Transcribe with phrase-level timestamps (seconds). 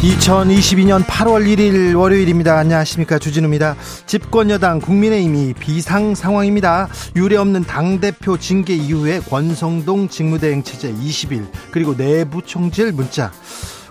[0.00, 2.56] 2022년 8월 1일 월요일입니다.
[2.56, 3.18] 안녕하십니까.
[3.18, 3.76] 주진우입니다.
[4.06, 6.88] 집권여당 국민의힘이 비상 상황입니다.
[7.16, 13.30] 유례없는 당대표 징계 이후에 권성동 직무대행 체제 20일, 그리고 내부 총질 문자.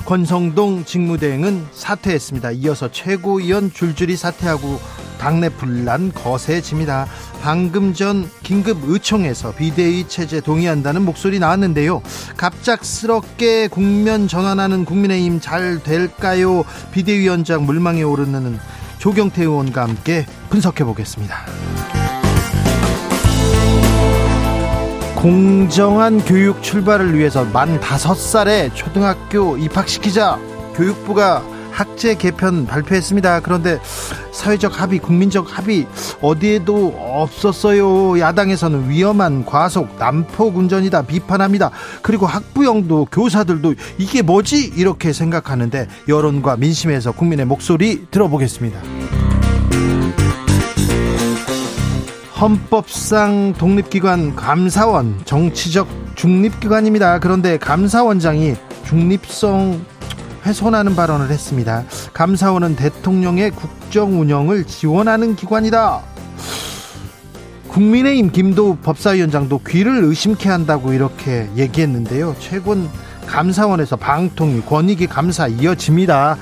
[0.06, 2.52] 권성동 직무대행은 사퇴했습니다.
[2.54, 4.80] 이어서 최고위원 줄줄이 사퇴하고
[5.20, 7.06] 당내 분란 거세집니다.
[7.42, 12.02] 방금 전 긴급 의총에서 비대위 체제 동의한다는 목소리 나왔는데요.
[12.38, 16.64] 갑작스럽게 국면 전환하는 국민의힘 잘 될까요?
[16.92, 18.60] 비대위원장 물망에 오르는
[18.98, 21.46] 조경태 의원과 함께 분석해 보겠습니다.
[25.16, 30.40] 공정한 교육 출발을 위해서 만 다섯 살에 초등학교 입학시키자
[30.76, 31.44] 교육부가
[31.80, 33.40] 학제 개편 발표했습니다.
[33.40, 33.80] 그런데
[34.34, 35.88] 사회적 합의, 국민적 합의
[36.22, 38.20] 어디에도 없었어요.
[38.20, 41.72] 야당에서는 위험한 과속, 난폭 운전이다 비판합니다.
[42.02, 44.74] 그리고 학부형도 교사들도 이게 뭐지?
[44.76, 48.82] 이렇게 생각하는데 여론과 민심에서 국민의 목소리 들어보겠습니다.
[52.42, 57.20] 헌법상 독립기관 감사원 정치적 중립기관입니다.
[57.20, 59.99] 그런데 감사원장이 중립성
[60.46, 61.84] 훼손하는 발언을 했습니다.
[62.14, 66.02] 감사원은 대통령의 국정 운영을 지원하는 기관이다.
[67.70, 72.36] 국민의힘 김도우 법사위원장도 귀를 의심케 한다고 이렇게 얘기했는데요.
[72.40, 72.90] 최근
[73.28, 76.38] 감사원에서 방통위 권익위 감사 이어집니다.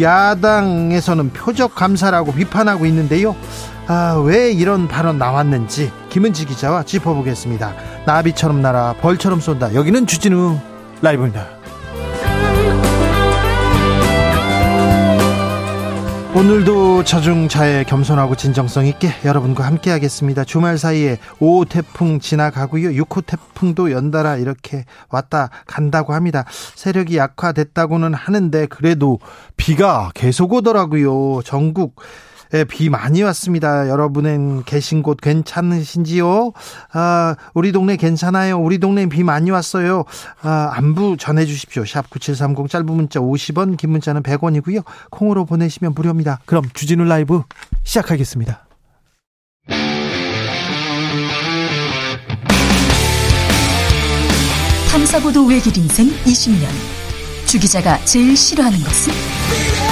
[0.00, 3.36] 야당에서는 표적 감사라고 비판하고 있는데요.
[3.86, 7.74] 아, 왜 이런 발언 나왔는지 김은지 기자와 짚어보겠습니다.
[8.06, 9.74] 나비처럼 날아 벌처럼 쏜다.
[9.74, 10.58] 여기는 주진우
[11.00, 11.61] 라이브입니다.
[16.34, 20.44] 오늘도 자중자애 겸손하고 진정성 있게 여러분과 함께 하겠습니다.
[20.44, 22.88] 주말 사이에 5호 태풍 지나가고요.
[23.04, 26.46] 6호 태풍도 연달아 이렇게 왔다 간다고 합니다.
[26.74, 29.18] 세력이 약화됐다고는 하는데 그래도
[29.58, 31.42] 비가 계속 오더라고요.
[31.44, 31.96] 전국
[32.54, 33.88] 예, 비 많이 왔습니다.
[33.88, 36.52] 여러분은 계신 곳 괜찮으신지요?
[36.92, 38.58] 아, 우리 동네 괜찮아요.
[38.58, 40.04] 우리 동네 비 많이 왔어요.
[40.42, 41.84] 아, 안부 전해 주십시오.
[41.84, 44.84] 샵 9730 짧은 문자 50원, 긴 문자는 100원이고요.
[45.10, 46.40] 콩으로 보내시면 무료입니다.
[46.44, 47.42] 그럼 주진우 라이브
[47.84, 48.66] 시작하겠습니다.
[54.90, 56.68] 탐사보도 외길 인생 20년.
[57.46, 59.91] 주 기자가 제일 싫어하는 것은?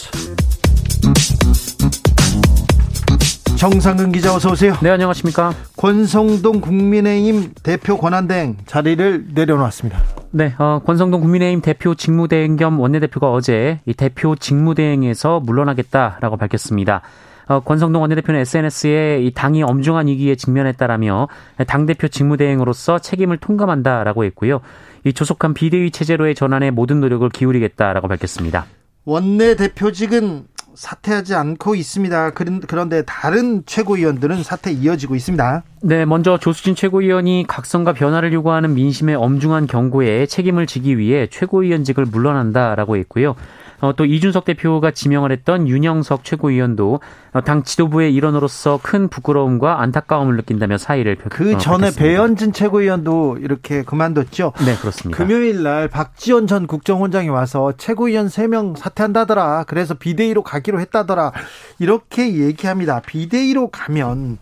[3.61, 4.73] 정상근 기자 어서 오세요.
[4.81, 5.53] 네, 안녕하십니까.
[5.77, 10.01] 권성동 국민의힘 대표 권한대행 자리를 내려놓았습니다.
[10.31, 17.03] 네, 어, 권성동 국민의힘 대표 직무대행 겸 원내대표가 어제 이 대표 직무대행에서 물러나겠다라고 밝혔습니다.
[17.45, 21.27] 어, 권성동 원내대표는 SNS에 이 당이 엄중한 위기에 직면했다라며
[21.67, 24.61] 당대표 직무대행으로서 책임을 통감한다라고 했고요.
[25.05, 28.65] 이 조속한 비대위 체제로의 전환에 모든 노력을 기울이겠다라고 밝혔습니다.
[29.05, 30.45] 원내대표직은
[30.75, 32.31] 사퇴하지 않고 있습니다.
[32.31, 35.63] 그런데 다른 최고위원들은 사퇴 이어지고 있습니다.
[35.83, 42.97] 네, 먼저 조수진 최고위원이 각성과 변화를 요구하는 민심의 엄중한 경고에 책임을 지기 위해 최고위원직을 물러난다라고
[42.97, 43.35] 했고요.
[43.81, 47.01] 어, 또 이준석 대표가 지명을 했던 윤영석 최고위원도
[47.33, 52.53] 어, 당 지도부의 일원으로서 큰 부끄러움과 안타까움을 느낀다며 사의를 표, 그 어, 전에 어, 배현진
[52.53, 54.53] 최고위원도 이렇게 그만뒀죠.
[54.65, 55.17] 네, 그렇습니다.
[55.17, 59.65] 금요일 날 박지원 전 국정원장이 와서 최고위원 3명 사퇴한다더라.
[59.67, 61.31] 그래서 비대위로 가기로 했다더라.
[61.79, 63.01] 이렇게 얘기합니다.
[63.01, 64.37] 비대위로 가면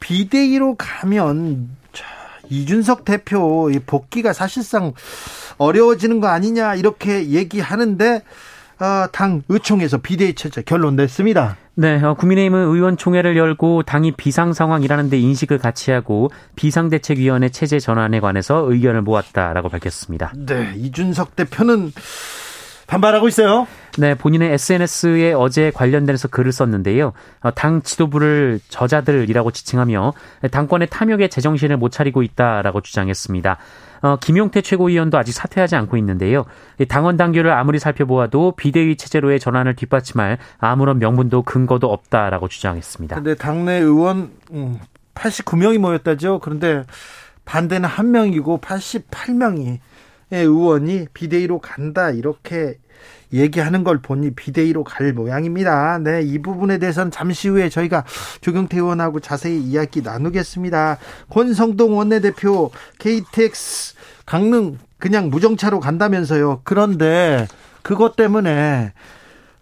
[0.00, 1.68] 비대위로 가면
[2.48, 4.92] 이준석 대표 복귀가 사실상
[5.58, 8.22] 어려워지는 거 아니냐 이렇게 얘기하는데
[8.78, 11.56] 어, 당 의총에서 비대위 체제 결론 냈습니다.
[11.78, 18.20] 네, 어, 국민의힘은 의원총회를 열고 당이 비상 상황이라는 데 인식을 같이 하고 비상대책위원회 체제 전환에
[18.20, 20.32] 관해서 의견을 모았다라고 밝혔습니다.
[20.34, 21.92] 네, 이준석 대표는
[22.86, 23.66] 반발하고 있어요.
[23.98, 27.12] 네, 본인의 SNS에 어제 관련돼서 글을 썼는데요.
[27.40, 30.12] 어, 당 지도부를 저자들이라고 지칭하며
[30.50, 33.58] 당권의 탐욕에 제정신을 못 차리고 있다라고 주장했습니다.
[34.06, 36.44] 어, 김용태 최고위원도 아직 사퇴하지 않고 있는데요.
[36.88, 43.16] 당원 당규를 아무리 살펴보아도 비대위 체제로의 전환을 뒷받침할 아무런 명분도 근거도 없다라고 주장했습니다.
[43.16, 44.30] 그런데 당내 의원
[45.16, 46.38] 89명이 음, 모였다죠.
[46.38, 46.84] 그런데
[47.44, 49.78] 반대는 한 명이고 88명이
[50.30, 52.78] 의원이 비대위로 간다 이렇게
[53.32, 55.98] 얘기하는 걸 보니 비대위로 갈 모양입니다.
[55.98, 58.04] 네, 이 부분에 대해서는 잠시 후에 저희가
[58.40, 60.98] 조경태 의원하고 자세히 이야기 나누겠습니다.
[61.30, 63.95] 권성동 원내대표 KTX
[64.26, 66.60] 강릉 그냥 무정차로 간다면서요.
[66.64, 67.46] 그런데
[67.82, 68.92] 그것 때문에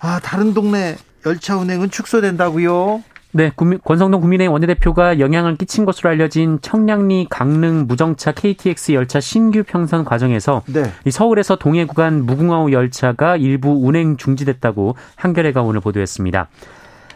[0.00, 0.96] 아, 다른 동네
[1.26, 3.02] 열차 운행은 축소된다고요?
[3.36, 3.50] 네,
[3.84, 10.62] 권성동 국민의 원내대표가 영향을 끼친 것으로 알려진 청량리 강릉 무정차 KTX 열차 신규 평선 과정에서
[10.66, 10.84] 네.
[11.10, 16.48] 서울에서 동해 구간 무궁화호 열차가 일부 운행 중지됐다고 한겨레가 오늘 보도했습니다.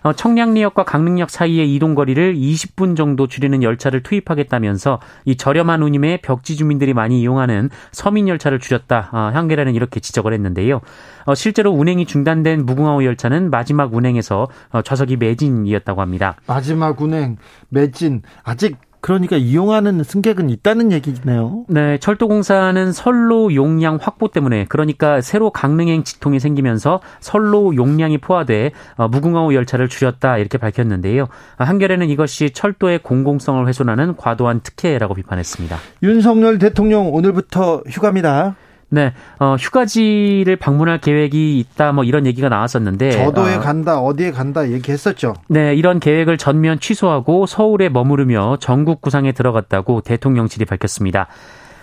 [0.09, 6.57] 어, 청량리역과 강릉역 사이의 이동 거리를 20분 정도 줄이는 열차를 투입하겠다면서 이 저렴한 운임에 벽지
[6.57, 9.11] 주민들이 많이 이용하는 서민 열차를 줄였다.
[9.13, 10.81] 어, 한겨레는 이렇게 지적을 했는데요.
[11.27, 14.49] 어, 실제로 운행이 중단된 무궁화호 열차는 마지막 운행에서
[14.83, 16.37] 좌석이 매진이었다고 합니다.
[16.47, 17.37] 마지막 운행
[17.69, 21.65] 매진 아직 그러니까 이용하는 승객은 있다는 얘기네요.
[21.69, 29.09] 네, 철도공사는 선로 용량 확보 때문에 그러니까 새로 강릉행 직통이 생기면서 선로 용량이 포화돼 어,
[29.09, 31.29] 무궁화호 열차를 줄였다 이렇게 밝혔는데요.
[31.57, 35.77] 한겨레는 이것이 철도의 공공성을 훼손하는 과도한 특혜라고 비판했습니다.
[36.03, 38.57] 윤석열 대통령 오늘부터 휴가입니다.
[38.91, 43.11] 네, 어, 휴가지를 방문할 계획이 있다, 뭐 이런 얘기가 나왔었는데.
[43.13, 45.35] 저도에 어, 간다, 어디에 간다 얘기했었죠.
[45.49, 51.29] 네, 이런 계획을 전면 취소하고 서울에 머무르며 전국 구상에 들어갔다고 대통령실이 밝혔습니다.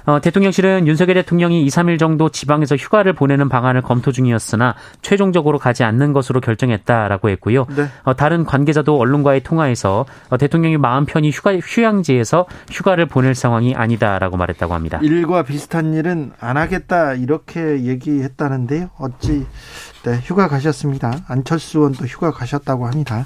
[0.06, 5.84] 어, 대통령실은 윤석열 대통령이 2, 3일 정도 지방에서 휴가를 보내는 방안을 검토 중이었으나 최종적으로 가지
[5.84, 7.66] 않는 것으로 결정했다라고 했고요.
[7.76, 7.88] 네.
[8.04, 14.38] 어, 다른 관계자도 언론과의 통화에서 어, 대통령이 마음 편히 휴가 휴양지에서 휴가를 보낼 상황이 아니다라고
[14.38, 15.00] 말했다고 합니다.
[15.02, 18.90] 일과 비슷한 일은 안 하겠다 이렇게 얘기했다는데요.
[19.00, 19.46] 어찌
[20.04, 21.14] 네, 휴가 가셨습니다.
[21.28, 23.26] 안철수 의원도 휴가 가셨다고 합니다.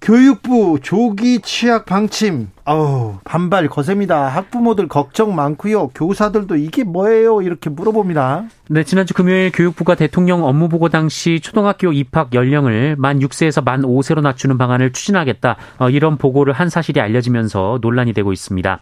[0.00, 4.28] 교육부 조기 취약 방침 아우 반발 거셉니다.
[4.28, 5.88] 학부모들 걱정 많고요.
[5.88, 7.42] 교사들도 이게 뭐예요?
[7.42, 8.44] 이렇게 물어봅니다.
[8.70, 14.20] 네, 지난주 금요일 교육부가 대통령 업무 보고 당시 초등학교 입학 연령을 만 6세에서 만 5세로
[14.22, 15.56] 낮추는 방안을 추진하겠다.
[15.78, 18.80] 어, 이런 보고를 한 사실이 알려지면서 논란이 되고 있습니다.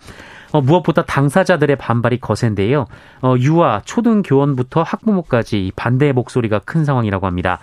[0.53, 2.87] 어, 무엇보다 당사자들의 반발이 거센데요.
[3.23, 7.59] 어, 유아, 초등 교원부터 학부모까지 반대의 목소리가 큰 상황이라고 합니다.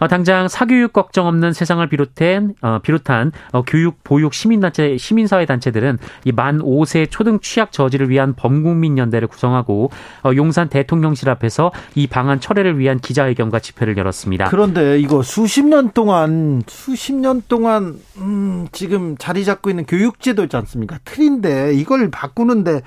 [0.00, 5.98] 어, 당장 사교육 걱정 없는 세상을 비롯한 어, 비롯한 어, 교육 보육 시민단체 시민사회 단체들은
[6.24, 9.90] 이 만 5세 초등 취약 저지를 위한 범국민 연대를 구성하고
[10.24, 14.48] 어, 용산 대통령실 앞에서 이 방안 철회를 위한 기자회견과 집회를 열었습니다.
[14.50, 20.56] 그런데 이거 수십 년 동안 수십 년 동안 음, 지금 자리 잡고 있는 교육제도 있지
[20.56, 20.98] 않습니까?
[21.04, 22.82] 틀인데 이걸 바꾸는데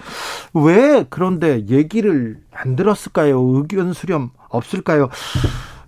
[0.53, 3.39] 왜 그런데 얘기를 안 들었을까요?
[3.55, 5.09] 의견 수렴 없을까요?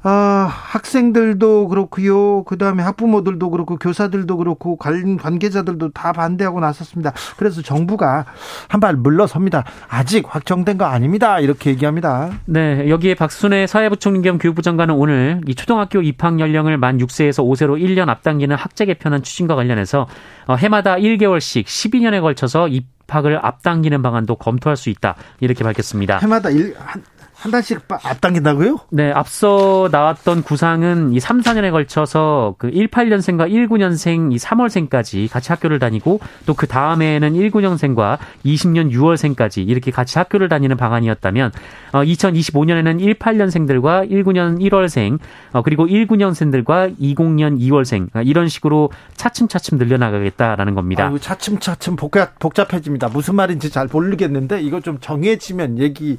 [0.02, 2.44] 아, 학생들도 그렇고요.
[2.46, 7.12] 그다음에 학부모들도 그렇고 교사들도 그렇고 관, 관계자들도 다 반대하고 나섰습니다.
[7.38, 8.26] 그래서 정부가
[8.68, 9.66] 한 발 물러섭니다.
[9.90, 11.42] 아직 확정된 거 아닙니다.
[11.42, 12.30] 이렇게 얘기합니다.
[12.46, 17.78] 네, 여기에 박순애 사회부총리 겸 교육부 장관은 오늘 이 초등학교 입학 연령을 만 6세에서 5세로
[17.78, 20.08] 1년 앞당기는 학제 개편안 추진과 관련해서
[20.48, 25.16] 어, 해마다 1개월씩 12년에 걸쳐서 입학을 앞당기는 방안도 검토할 수 있다.
[25.42, 26.20] 이렇게 밝혔습니다.
[26.20, 27.04] 해마다 1, 한,
[27.40, 28.78] 한 달씩 앞당긴다고요?
[28.92, 35.80] 네, 앞서 나왔던 구상은 이 3, 4년에 걸쳐서 그 18년생과 19년생 이 3월생까지 같이 학교를
[35.80, 41.54] 다니고 또 그 다음에는 19년생과 20년 6월생까지 이렇게 같이 학교를 다니는 방안이었다면
[41.94, 45.20] 어 2025년에는 18년생들과 19년 1월생
[45.54, 51.08] 어 그리고 19년생들과 20년 2월생 어, 이런 식으로 차츰차츰 늘려나가겠다라는 겁니다.
[51.08, 53.08] 아유, 차츰차츰 복잡, 복잡해집니다.
[53.08, 56.18] 무슨 말인지 잘 모르겠는데 이거 좀 정해지면 얘기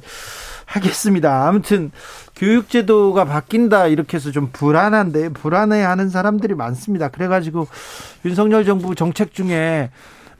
[0.71, 1.47] 하겠습니다.
[1.47, 1.91] 아무튼
[2.35, 7.09] 교육제도가 바뀐다 이렇게 해서 좀 불안한데 불안해하는 사람들이 많습니다.
[7.09, 7.67] 그래가지고
[8.25, 9.89] 윤석열 정부 정책 중에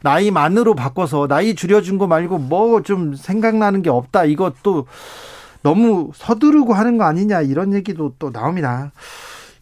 [0.01, 4.25] 나이 만으로 바꿔서 나이 줄여준 거 말고 뭐 좀 생각나는 게 없다.
[4.25, 4.87] 이것도
[5.61, 8.91] 너무 서두르고 하는 거 아니냐 이런 얘기도 또 나옵니다.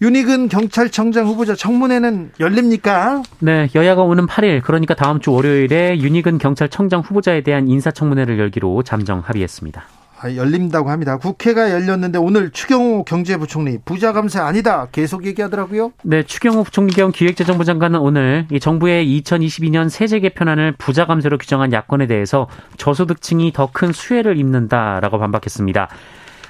[0.01, 3.21] 윤희근 경찰청장 후보자 청문회는 열립니까?
[3.39, 9.19] 네, 여야가 오는 8일 그러니까 다음 주 월요일에 윤희근 경찰청장 후보자에 대한 인사청문회를 열기로 잠정
[9.19, 9.83] 합의했습니다.
[10.21, 11.17] 아, 열린다고 합니다.
[11.17, 15.93] 국회가 열렸는데 오늘 추경호 경제부총리 부자 감세 아니다 계속 얘기하더라고요.
[16.03, 21.71] 네, 추경호 부총리 겸 기획재정부 장관은 오늘 이 정부의 2022년 세제 개편안을 부자 감세로 규정한
[21.71, 22.47] 야권에 대해서
[22.77, 25.87] 저소득층이 더 큰 수혜를 입는다라고 반박했습니다.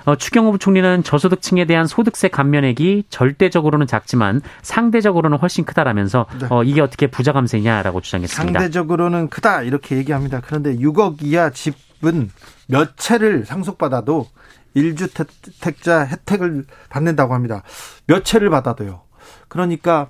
[0.05, 6.47] 어, 추경호 부총리는 저소득층에 대한 소득세 감면액이 절대적으로는 작지만 상대적으로는 훨씬 크다라면서 네.
[6.49, 8.59] 어, 이게 어떻게 부자 감세냐라고 주장했습니다.
[8.59, 10.41] 상대적으로는 크다 이렇게 얘기합니다.
[10.43, 12.31] 그런데 6억 이하 집 은
[12.69, 14.27] 몇 채를 상속받아도
[14.75, 17.63] 1주택자 혜택을 받는다고 합니다.
[18.05, 19.01] 몇 채를 받아도요.
[19.47, 20.09] 그러니까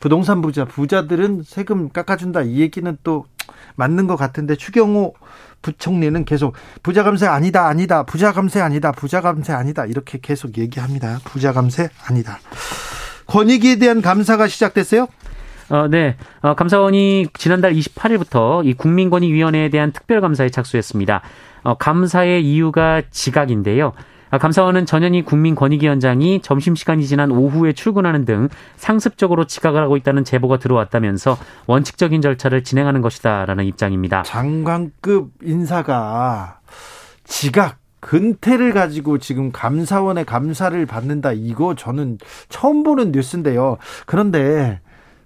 [0.00, 3.26] 부동산 부자, 부자들은 세금 깎아준다 이 얘기는 또
[3.76, 5.14] 맞는 것 같은데 추경호
[5.62, 11.20] 부총리는 계속 부자 감세 아니다 아니다 부자 감세 아니다 부자 감세 아니다 이렇게 계속 얘기합니다.
[11.24, 12.40] 부자 감세 아니다.
[13.28, 15.06] 권익위에 대한 감사가 시작됐어요?
[15.70, 16.16] 어, 네.
[16.40, 21.22] 어, 감사원이 지난달 28일부터 이 국민권익위원회에 대한 특별감사에 착수했습니다.
[21.62, 23.92] 어, 감사의 이유가 지각인데요.
[24.34, 31.38] 아, 감사원은 전현희 국민권익위원장이 점심시간이 지난 오후에 출근하는 등 상습적으로 지각을 하고 있다는 제보가 들어왔다면서
[31.68, 34.24] 원칙적인 절차를 진행하는 것이다라는 입장입니다.
[34.24, 36.58] 장관급 인사가
[37.22, 42.18] 지각 근태를 가지고 지금 감사원의 감사를 받는다 이거 저는
[42.48, 43.78] 처음 보는 뉴스인데요.
[44.04, 44.80] 그런데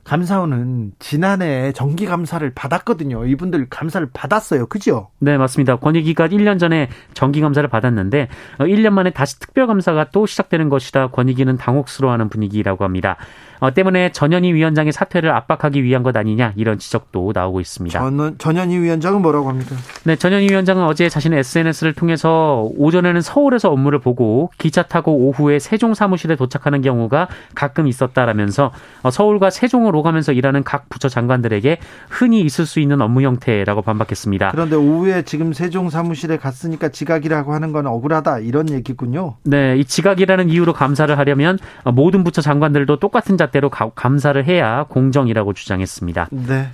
[0.09, 3.27] 감사원은 지난해 정기 감사를 받았거든요.
[3.27, 4.67] 이분들 감사를 받았어요.
[4.67, 5.11] 그죠?
[5.19, 5.77] 네, 맞습니다.
[5.77, 11.09] 권익위가 1년 전에 정기 감사를 받았는데 1년 어, 만에 다시 특별 감사가 또 시작되는 것이다.
[11.09, 13.19] 권익위는 당혹스러워하는 분위기라고 합니다.
[13.61, 17.99] 어, 때문에 전현희 위원장의 사퇴를 압박하기 위한 것 아니냐 이런 지적도 나오고 있습니다.
[17.99, 19.75] 전, 전현희 위원장은 뭐라고 합니까?
[20.05, 25.95] 네, 전현희 위원장은 어제 자신의 SNS를 통해서 오전에는 서울에서 업무를 보고 기차 타고 오후에 세종
[25.95, 28.73] 사무실에 도착하는 경우가 가끔 있었다라면서
[29.03, 34.50] 어, 서울과 세종을 오가면서 일하는 각 부처 장관들에게 흔히 있을 수 있는 업무 형태라고 반박했습니다.
[34.53, 39.37] 그런데 오후에 지금 세종 사무실에 갔으니까 지각이라고 하는 건 억울하다 이런 얘기군요.
[39.45, 45.52] 네, 이 지각이라는 이유로 감사를 하려면 모든 부처 장관들도 똑같은 자 대로 감사를 해야 공정이라고
[45.52, 46.28] 주장했습니다.
[46.31, 46.71] 네.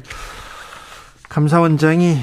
[1.29, 2.19] 감사원장이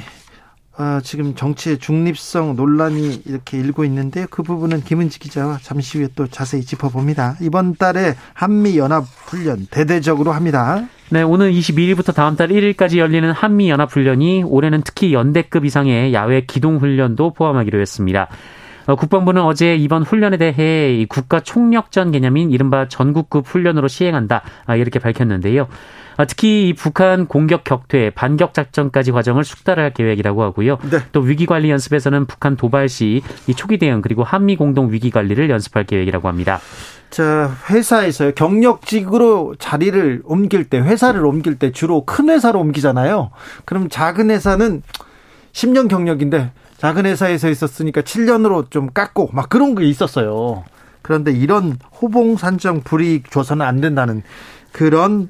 [0.77, 6.27] 아, 지금 정치의 중립성 논란이 이렇게 일고 있는데 그 부분은 김은지 기자와 잠시 후에 또
[6.27, 7.37] 자세히 짚어봅니다.
[7.41, 10.87] 이번 달에 한미 연합 훈련 대대적으로 합니다.
[11.09, 16.45] 네, 오늘 22일부터 다음 달 1일까지 열리는 한미 연합 훈련이 올해는 특히 연대급 이상의 야외
[16.45, 18.29] 기동 훈련도 포함하기로 했습니다.
[18.91, 24.99] 어, 국방부는 어제 이번 훈련에 대해 국가 총력전 개념인 이른바 전국급 훈련으로 시행한다 아, 이렇게
[24.99, 25.69] 밝혔는데요.
[26.17, 30.77] 아, 특히 북한 공격 격퇴, 반격 작전까지 과정을 숙달할 계획이라고 하고요.
[30.91, 30.99] 네.
[31.13, 33.21] 또 위기 관리 연습에서는 북한 도발 시
[33.55, 36.59] 초기 대응 그리고 한미 공동 위기 관리를 연습할 계획이라고 합니다.
[37.09, 38.33] 자, 회사에서요.
[38.33, 43.31] 경력직으로 자리를 옮길 때, 회사를 옮길 때 주로 큰 회사로 옮기잖아요.
[43.63, 44.83] 그럼 작은 회사는
[45.53, 46.51] 10년 경력인데
[46.81, 50.63] 작은 회사에서 있었으니까 7년으로 좀 깎고 막 그런 게 있었어요.
[51.03, 54.23] 그런데 이런 호봉 산정 불이익 줘서는 안 된다는
[54.71, 55.29] 그런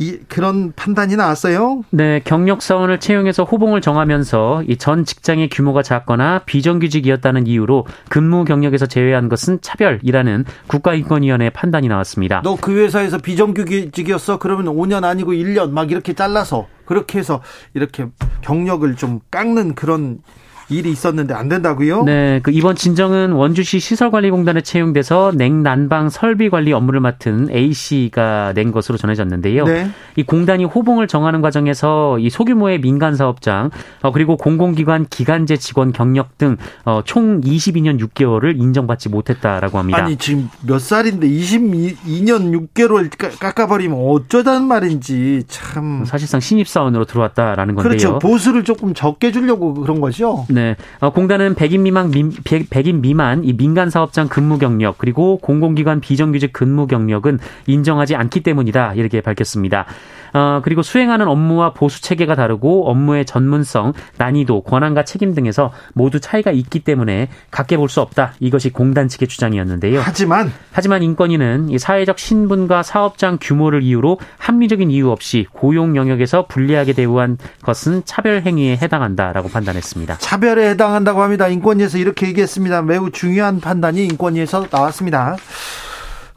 [0.00, 1.82] 이 그런 판단이 나왔어요.
[1.90, 8.86] 네, 경력 사원을 채용해서 호봉을 정하면서 이 전 직장의 규모가 작거나 비정규직이었다는 이유로 근무 경력에서
[8.86, 12.40] 제외한 것은 차별이라는 국가인권위원회의 판단이 나왔습니다.
[12.42, 14.40] 너 그 회사에서 비정규직이었어?
[14.40, 17.40] 그러면 5년 아니고 1년 막 이렇게 잘라서 그렇게 해서
[17.74, 18.06] 이렇게
[18.40, 20.18] 경력을 좀 깎는 그런
[20.68, 22.04] 일이 있었는데 안 된다고요?
[22.04, 28.72] 네, 그 이번 진정은 원주시 시설관리공단에 채용돼서 냉난방 설비 관리 업무를 맡은 A 씨가 낸
[28.72, 29.64] 것으로 전해졌는데요.
[29.64, 29.90] 네.
[30.16, 33.70] 이 공단이 호봉을 정하는 과정에서 이 소규모의 민간 사업장
[34.02, 39.98] 어, 그리고 공공기관 기간제 직원 경력 등총 어, 22년 6개월을 인정받지 못했다라고 합니다.
[39.98, 47.88] 아니 지금 몇 살인데 22년 6개월 깎아버리면 어쩌다는 말인지 참 사실상 신입 사원으로 들어왔다라는 건데요.
[47.88, 48.18] 그렇죠.
[48.18, 50.46] 보수를 조금 적게 주려고 그런 거죠.
[50.54, 50.76] 네.
[51.00, 52.12] 어, 공단은 100인 미만,
[52.44, 58.40] 100 인 미만 이 민간 사업장 근무 경력 그리고 공공기관 비정규직 근무 경력은 인정하지 않기
[58.40, 58.94] 때문이다.
[58.94, 59.86] 이렇게 밝혔습니다.
[60.34, 66.50] 어, 그리고 수행하는 업무와 보수 체계가 다르고 업무의 전문성, 난이도, 권한과 책임 등에서 모두 차이가
[66.50, 68.32] 있기 때문에 같게 볼 수 없다.
[68.40, 70.00] 이것이 공단 측의 주장이었는데요.
[70.02, 76.94] 하지만 하지만 인권위는 이 사회적 신분과 사업장 규모를 이유로 합리적인 이유 없이 고용 영역에서 불리하게
[76.94, 80.16] 대우한 것은 차별 행위에 해당한다라고 판단했습니다.
[80.18, 81.46] 차별에 해당한다고 합니다.
[81.46, 82.82] 인권위에서 이렇게 얘기했습니다.
[82.82, 85.36] 매우 중요한 판단이 인권위에서 나왔습니다.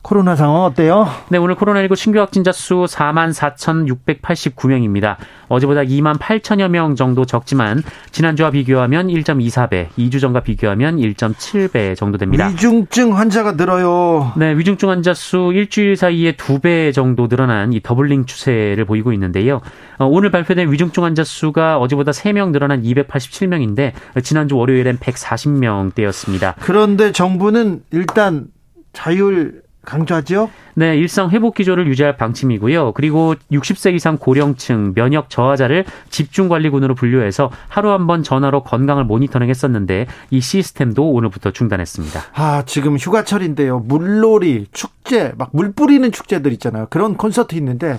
[0.08, 1.06] 코로나 상황 어때요?
[1.28, 5.18] 네, 오늘 코로나19 신규 확진자 수 4만 4,689명입니다.
[5.50, 12.48] 어제보다 2만 8천여 명 정도 적지만 지난주와 비교하면 1.24배, 2주 전과 비교하면 1.7배 정도 됩니다.
[12.48, 14.32] 위중증 환자가 늘어요.
[14.38, 19.60] 네, 위중증 환자 수 일주일 사이에 2배 정도 늘어난 이 더블링 추세를 보이고 있는데요.
[19.98, 23.92] 어, 오늘 발표된 위중증 환자 수가 어제보다 3명 늘어난 287명인데
[24.24, 26.54] 지난주 월요일엔 140명대였습니다.
[26.62, 28.48] 그런데 정부는 일단
[28.94, 30.50] 자율 강조하죠?
[30.76, 32.92] 네, 일상 회복 기조를 유지할 방침이고요.
[32.92, 39.50] 그리고 60세 이상 고령층 면역 저하자를 집중 관리군으로 분류해서 하루 한 번 전화로 건강을 모니터링
[39.50, 42.22] 했었는데 이 시스템도 오늘부터 중단했습니다.
[42.36, 43.80] 아, 지금 휴가철인데요.
[43.80, 46.88] 물놀이, 축제, 막 물 뿌리는 축제들 있잖아요.
[46.90, 47.98] 그런 콘서트 있는데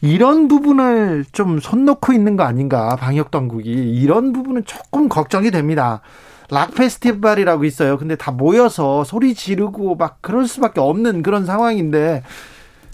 [0.00, 2.96] 이런 부분을 좀 손 놓고 있는 거 아닌가?
[2.96, 6.00] 방역 당국이 이런 부분은 조금 걱정이 됩니다.
[6.50, 7.98] 락 페스티벌이라고 있어요.
[7.98, 12.22] 근데 다 모여서 소리 지르고 막 그럴 수밖에 없는 그런 상황인데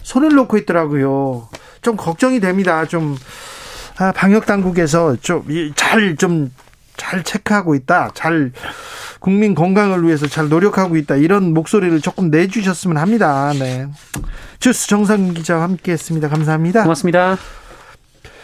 [0.03, 1.49] 손을 놓고 있더라고요.
[1.83, 2.85] 좀 걱정이 됩니다.
[2.87, 3.17] 좀
[3.99, 5.45] 아, 방역 당국에서 좀
[5.77, 6.51] 잘 좀
[6.97, 8.11] 잘 체크하고 있다.
[8.15, 8.53] 잘
[9.19, 11.17] 국민 건강을 위해서 잘 노력하고 있다.
[11.17, 13.53] 이런 목소리를 조금 내주셨으면 합니다.
[13.59, 13.87] 네.
[14.61, 16.29] 주스 정상 기자와 함께했습니다.
[16.29, 16.83] 감사합니다.
[16.83, 17.39] 고맙습니다.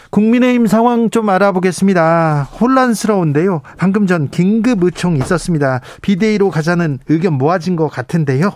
[0.09, 2.49] 국민의힘 상황 좀 알아보겠습니다.
[2.59, 3.61] 혼란스러운데요.
[3.77, 5.81] 방금 전 긴급 의총 있었습니다.
[6.01, 8.51] 비대위로 가자는 의견 모아진 것 같은데요.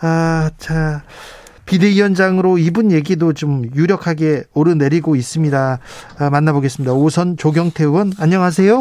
[0.00, 1.02] 아, 자.
[1.66, 5.78] 비대위원장으로 이분 얘기도 좀 유력하게 오르내리고 있습니다.
[6.18, 6.94] 아, 만나보겠습니다.
[6.94, 8.80] 우선 조경태 의원, 안녕하세요.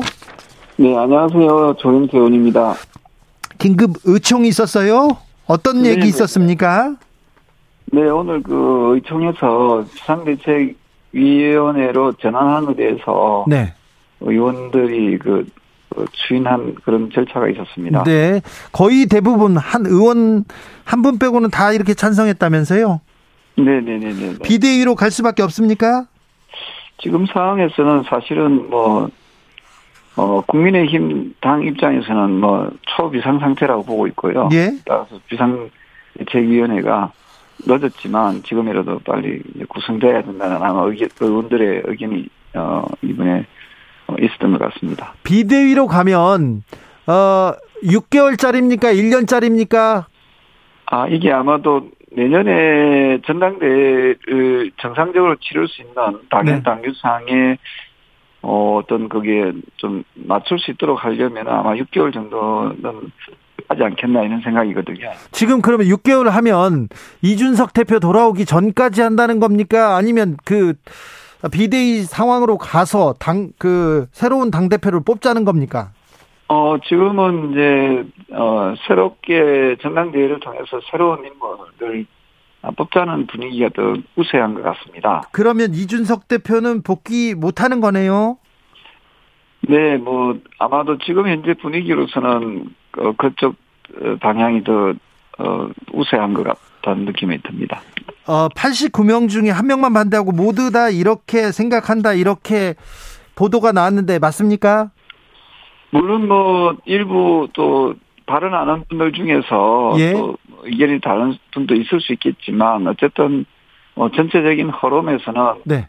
[0.77, 1.75] 네, 안녕하세요.
[1.79, 2.75] 조경태 의원입니다.
[3.57, 5.09] 긴급 의총이 있었어요?
[5.47, 6.07] 어떤 네, 얘기 네.
[6.07, 6.95] 있었습니까?
[7.91, 10.77] 네, 오늘 그 의총에서 비상대책
[11.17, 13.73] 위원회로 전환하는 데 대해서 네.
[14.21, 15.45] 의원들이 그,
[15.93, 18.03] 그 추인한 그런 절차가 있었습니다.
[18.03, 20.45] 네, 거의 대부분 한 의원
[20.85, 23.01] 한 분 빼고는 다 이렇게 찬성했다면서요?
[23.57, 23.97] 네네네.
[23.97, 26.05] 네, 네, 네, 비대위로 갈 수밖에 없습니까?
[26.99, 29.09] 지금 상황에서는 사실은 뭐
[30.15, 34.49] 어, 국민의힘 당 입장에서는 뭐 초비상 상태라고 보고 있고요.
[34.51, 34.71] 예.
[34.85, 37.11] 따라서 비상대책위원회가
[37.65, 43.45] 늦었지만 지금이라도 빨리 구성돼야 된다는 아마 의견, 의원들의 의견이 어, 이번에
[44.07, 45.13] 어, 있었던 것 같습니다.
[45.23, 46.63] 비대위로 가면
[47.07, 47.51] 어
[47.83, 48.93] 6개월짜리입니까?
[48.95, 50.05] 1년짜리입니까?
[50.85, 55.95] 아 이게 아마도 내년에 전당대회를 정상적으로 치를 수 있는
[56.29, 56.63] 당연 네.
[56.63, 57.57] 당규상의
[58.41, 63.11] 어, 어떤 그게 좀 맞출 수 있도록 하려면 아마 6개월 정도는
[63.69, 65.11] 하지 않겠나 이런 생각이거든요.
[65.31, 66.87] 지금 그러면 6개월 하면
[67.21, 69.95] 이준석 대표 돌아오기 전까지 한다는 겁니까?
[69.95, 70.73] 아니면 그
[71.51, 75.89] 비대위 상황으로 가서 당 그 새로운 당 대표를 뽑자는 겁니까?
[76.49, 82.05] 어 지금은 이제 어 새롭게 전당대회를 통해서 새로운 인물을
[82.75, 85.23] 뽑자는 분위기가 더 우세한 것 같습니다.
[85.31, 88.37] 그러면 이준석 대표는 복귀 못하는 거네요?
[89.67, 93.55] 네, 뭐 아마도 지금 현재 분위기로서는 어, 그쪽
[94.01, 94.93] 어, 방향이 더
[95.39, 97.81] 어, 우세한 것 같다는 느낌이 듭니다.
[98.25, 102.75] 어, 89명 중에 한 명만 반대하고 모두 다 이렇게 생각한다 이렇게
[103.35, 104.91] 보도가 나왔는데 맞습니까?
[105.91, 107.93] 물론 뭐 일부 또
[108.25, 110.13] 발언 안 한 분들 중에서 예?
[110.13, 113.45] 또 의견이 다른 분도 있을 수 있겠지만 어쨌든
[113.95, 115.87] 뭐 전체적인 흐름에서는 네.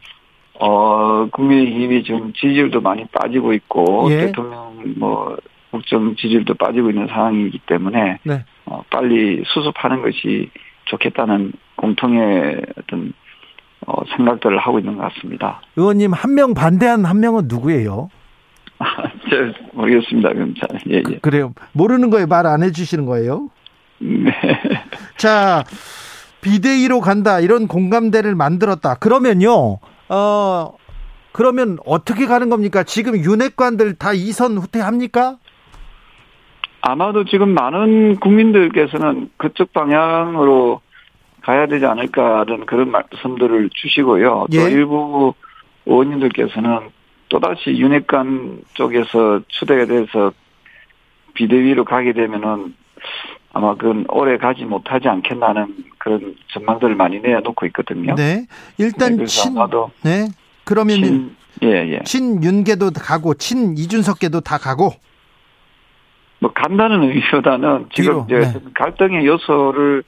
[0.61, 4.27] 어 국민의힘이 지금 지지율도 많이 빠지고 있고 예?
[4.27, 5.37] 대통령 뭐
[5.71, 8.45] 국정 지지율도 빠지고 있는 상황이기 때문에 네.
[8.67, 10.51] 어, 빨리 수습하는 것이
[10.87, 13.13] 좋겠다는 공통의 어떤
[13.87, 15.61] 어, 생각들을 하고 있는 것 같습니다.
[15.77, 18.11] 의원님 한 명 반대한 한 명은 누구예요?
[19.31, 20.31] 제 모르겠습니다.
[20.31, 21.19] 그럼 자, 예, 예.
[21.21, 21.53] 그 래요.
[21.73, 23.51] 모르는 거에 말 안 해주시는 거예요?
[23.99, 24.33] 네.
[25.19, 25.65] 자
[26.41, 28.95] 비대위로 간다 이런 공감대를 만들었다.
[28.95, 29.79] 그러면요.
[30.09, 30.73] 어
[31.33, 32.83] 그러면 어떻게 가는 겁니까?
[32.85, 35.37] 지금 윤핵관들 다 이선 후퇴합니까?
[36.81, 40.81] 아마도 지금 많은 국민들께서는 그쪽 방향으로
[41.43, 44.47] 가야 되지 않을까라는 그런 말씀들을 주시고요.
[44.53, 44.59] 예.
[44.59, 45.35] 또 일부
[45.87, 46.91] 의원님들께서는
[47.29, 50.33] 또다시 윤핵관 쪽에서 추대가 돼서
[51.35, 52.75] 비대위로 가게 되면은
[53.53, 58.15] 아마 그건 오래 가지 못하지 않겠나는 그런 전망들을 많이 내놓고 있거든요.
[58.15, 58.47] 네.
[58.77, 59.55] 일단 네, 친,
[60.03, 60.29] 네.
[60.65, 62.01] 그러면 친, 예, 예.
[62.05, 64.93] 친윤계도 가고 친 이준석계도 다 가고
[66.41, 68.61] 뭐 간다는 의미보다는 지금 이제 네.
[68.75, 70.05] 갈등의 요소를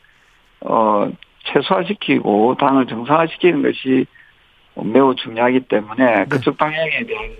[0.61, 1.11] 어
[1.53, 4.07] 최소화시키고 당을 정상화시키는 것이
[4.77, 6.25] 매우 중요하기 때문에 네.
[6.27, 7.31] 그쪽 방향에 대한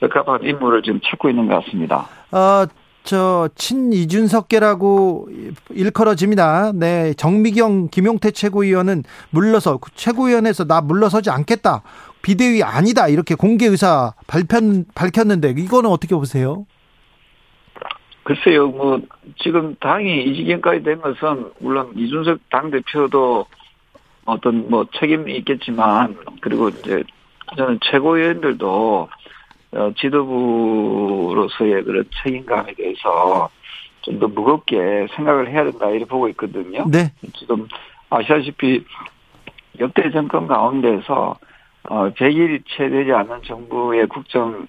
[0.00, 2.08] 적합한 인물을 지금 찾고 있는 것 같습니다.
[2.32, 2.66] 어,
[3.02, 5.28] 저, 친 이준석계라고
[5.70, 6.72] 일컬어집니다.
[6.74, 7.14] 네.
[7.14, 11.82] 정미경, 김용태 최고위원은 물러서, 최고위원회에서 나 물러서지 않겠다.
[12.22, 13.08] 비대위 아니다.
[13.08, 14.58] 이렇게 공개 의사 발표,
[14.94, 16.66] 밝혔는데, 이거는 어떻게 보세요?
[18.30, 19.00] 글쎄요, 뭐,
[19.42, 23.44] 지금 당이 이 지경까지 된 것은, 물론 이준석 당대표도
[24.24, 27.02] 어떤 뭐 책임이 있겠지만, 그리고 이제,
[27.56, 29.08] 저는 최고위원들도,
[29.72, 33.50] 어, 지도부로서의 그런 책임감에 대해서
[34.02, 36.84] 좀 더 무겁게 생각을 해야 된다, 이렇게 보고 있거든요.
[36.88, 37.12] 네.
[37.36, 37.66] 지금,
[38.10, 38.84] 아시다시피
[39.80, 41.36] 역대 정권 가운데서
[41.88, 44.66] 어 100일 채 되지 않는 정부의 국정 어,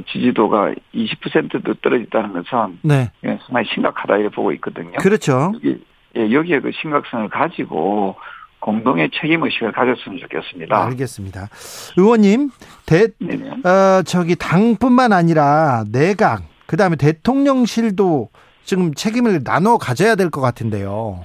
[0.00, 3.10] 지지도가 20%도 떨어졌다는 것은 네.
[3.24, 4.92] 예, 상당히 심각하다 이렇게 보고 있거든요.
[4.98, 5.52] 그렇죠.
[5.54, 5.84] 여기,
[6.16, 8.16] 예, 여기 에 그 심각성을 가지고
[8.60, 10.84] 공동의 책임 의식을 가졌으면 좋겠습니다.
[10.86, 11.48] 알겠습니다.
[11.98, 12.50] 의원님,
[12.86, 13.08] 대,
[13.68, 18.30] 어, 저기 당뿐만 아니라 내각, 그 다음에 대통령실도
[18.64, 21.24] 지금 책임을 나눠 가져야 될 것 같은데요.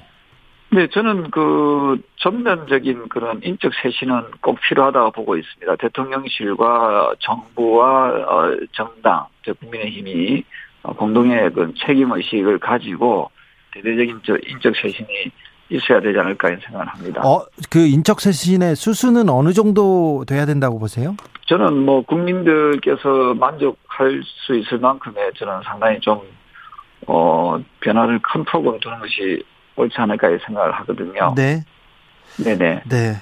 [0.71, 5.75] 네, 저는 그 전면적인 그런 인적 쇄신은 꼭 필요하다고 보고 있습니다.
[5.77, 9.25] 대통령실과 정부와 어, 정당,
[9.60, 10.43] 국민의힘이
[10.84, 13.32] 공동의 그 책임 의식을 가지고
[13.73, 15.32] 대대적인 저 인적 쇄신이
[15.69, 17.21] 있어야 되지 않을까 이런 생각을 합니다.
[17.23, 21.15] 어, 그 인적 쇄신의 수수는 어느 정도 돼야 된다고 보세요?
[21.45, 26.21] 저는 뭐 국민들께서 만족할 수 있을 만큼의 저는 상당히 좀
[27.08, 29.43] 어, 변화를 큰 폭으로 두는 것이
[29.79, 31.33] 옳지 않을까 생각을 하거든요.
[31.35, 31.63] 네.
[32.37, 32.83] 네네.
[32.87, 33.15] 네.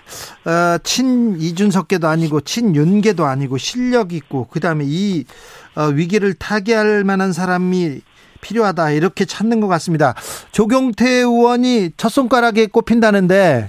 [0.46, 5.26] 어, 친 이준석계도 아니고 친 윤계도 아니고 실력 있고 그다음에 이
[5.76, 8.02] 어, 위기를 타개할 만한 사람이
[8.42, 10.14] 필요하다 이렇게 찾는 것 같습니다.
[10.52, 13.68] 조경태 의원이 첫 손가락에 꼽힌다는데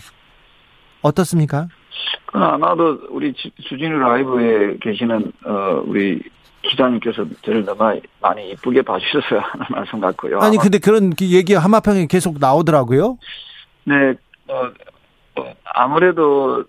[1.01, 1.69] 어떻습니까?
[2.33, 3.33] 아마도 우리
[3.69, 6.21] 주진우 라이브에 계시는 어, 우리
[6.63, 10.41] 기자님께서 저를 너무 많이 이쁘게 봐주셔서 하는 말씀 같고요.
[10.41, 13.19] 아니 근데 그런 얘기 하마평에 계속 나오더라고요.
[13.85, 14.15] 네,
[14.49, 14.71] 어,
[15.37, 16.65] 어, 아무래도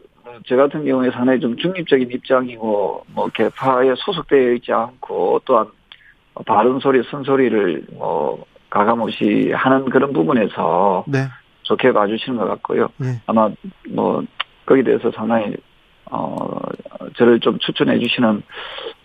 [0.47, 5.67] 제 같은 경우에 상당히 좀 중립적인 입장이고 뭐 개파에 소속되어 있지 않고 또한
[6.45, 11.25] 바른 소리, 쓴 소리를 뭐 가감없이 하는 그런 부분에서 네.
[11.63, 12.89] 좋게 봐주시는 것 같고요.
[12.97, 13.21] 네.
[13.25, 13.49] 아마
[13.89, 14.23] 뭐
[14.65, 15.55] 거기에 대해서 상당히
[16.09, 16.37] 어,
[17.17, 18.43] 저를 좀 추천해 주시는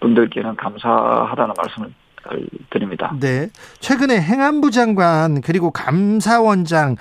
[0.01, 1.93] 분들께는 감사하다는 말씀을
[2.71, 3.15] 드립니다.
[3.21, 3.49] 네.
[3.81, 6.97] 최근에 행안부 장관 그리고 감사원장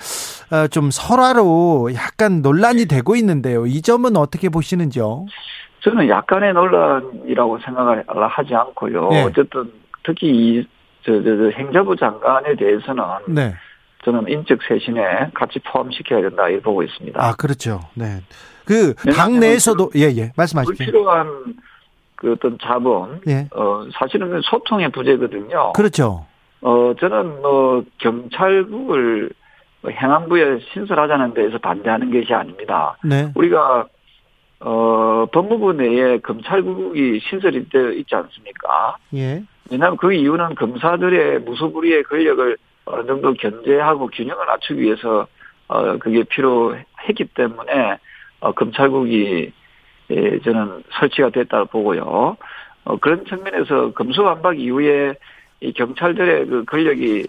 [0.52, 3.66] 어, 좀 설화로 약간 논란이 되고 있는데요.
[3.66, 5.26] 이 점은 어떻게 보시는지요?
[5.80, 9.08] 저는 약간의 논란이라고 생각을 하지 않고요.
[9.08, 9.22] 네.
[9.24, 10.68] 어쨌든 특히 이
[11.04, 13.54] 저, 저, 저 행자부 장관에 대해서는 네.
[14.04, 17.22] 저는 인적 쇄신에 같이 포함시켜야 된다 이렇게 보고 있습니다.
[17.22, 17.80] 아 그렇죠.
[17.94, 18.20] 네.
[18.64, 20.32] 그 당내에서도 예예 예.
[20.36, 20.86] 말씀하십시오.
[20.86, 21.56] 불필요한
[22.16, 23.48] 그 어떤 자본, 예.
[23.54, 25.72] 어 사실은 소통의 부재거든요.
[25.74, 26.26] 그렇죠.
[26.62, 29.30] 어 저는 뭐 경찰국을
[29.90, 32.96] 행안부에 신설하자는 데에서 반대하는 것이 아닙니다.
[33.04, 33.30] 네.
[33.34, 33.86] 우리가
[34.60, 38.96] 어 법무부 내에 검찰국이 신설이 되어 있지 않습니까?
[39.14, 39.42] 예.
[39.70, 45.26] 왜냐하면 그 이유는 검사들의 무소불위의 권력을 어느 정도 견제하고 균형을 맞추기 위해서
[45.68, 47.98] 어 그게 필요했기 때문에
[48.40, 49.52] 어, 검찰국이
[50.10, 52.36] 예, 저는 설치가 됐다고 보고요.
[52.84, 55.14] 어, 그런 측면에서 검수완박 이후에
[55.60, 57.26] 이 경찰들의 그 권력이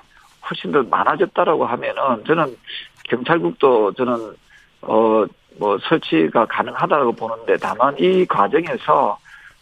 [0.50, 2.56] 훨씬 더 많아졌다라고 하면은 저는
[3.06, 4.36] 경찰국도 저는
[4.82, 5.26] 어
[5.58, 9.18] 뭐 설치가 가능하다고 보는데 다만 이 과정에서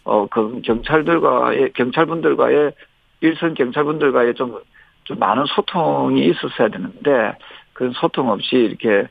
[0.06, 2.74] 어 그 경찰들과의 경찰분들과의
[3.22, 7.38] 일선 경찰분들과의 좀좀 많은 소통이 있었어야 되는데
[7.72, 9.08] 그런 소통 없이 이렇게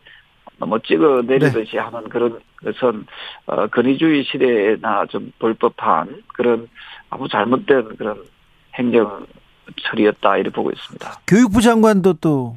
[0.66, 1.78] 뭐 찍어 내리듯이 네.
[1.78, 3.06] 하는 그런 것은
[3.46, 6.68] 어, 건의주의 시대에나 좀 불법한 그런
[7.10, 8.22] 아무 잘못된 그런
[8.74, 9.26] 행정
[9.82, 11.20] 처리였다 이렇게 보고 있습니다.
[11.26, 12.56] 교육부 장관도 또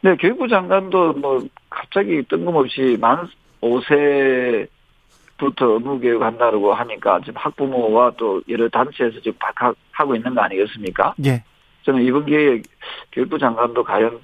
[0.00, 3.28] 네, 교육부 장관도 뭐 갑자기 뜬금없이 만
[3.60, 4.68] 5세부터
[5.38, 11.14] 의무 교육 한다고 하니까 지금 학부모와 또 여러 단체에서 지금 박학하고 있는 거 아니겠습니까?
[11.24, 11.42] 예.
[11.84, 12.62] 저는 이번 기회에
[13.12, 14.20] 교육부 장관도 과연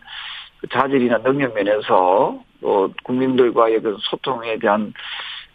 [0.61, 4.95] 그 자질이나 능력 면에서 또 국민들과의 그 소통에 대한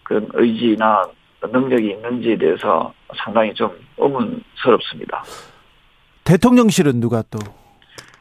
[0.03, 1.03] 그런 의지나
[1.41, 5.23] 능력이 있는지에 대해서 상당히 좀 의문스럽습니다.
[6.23, 7.39] 대통령실은 누가 또?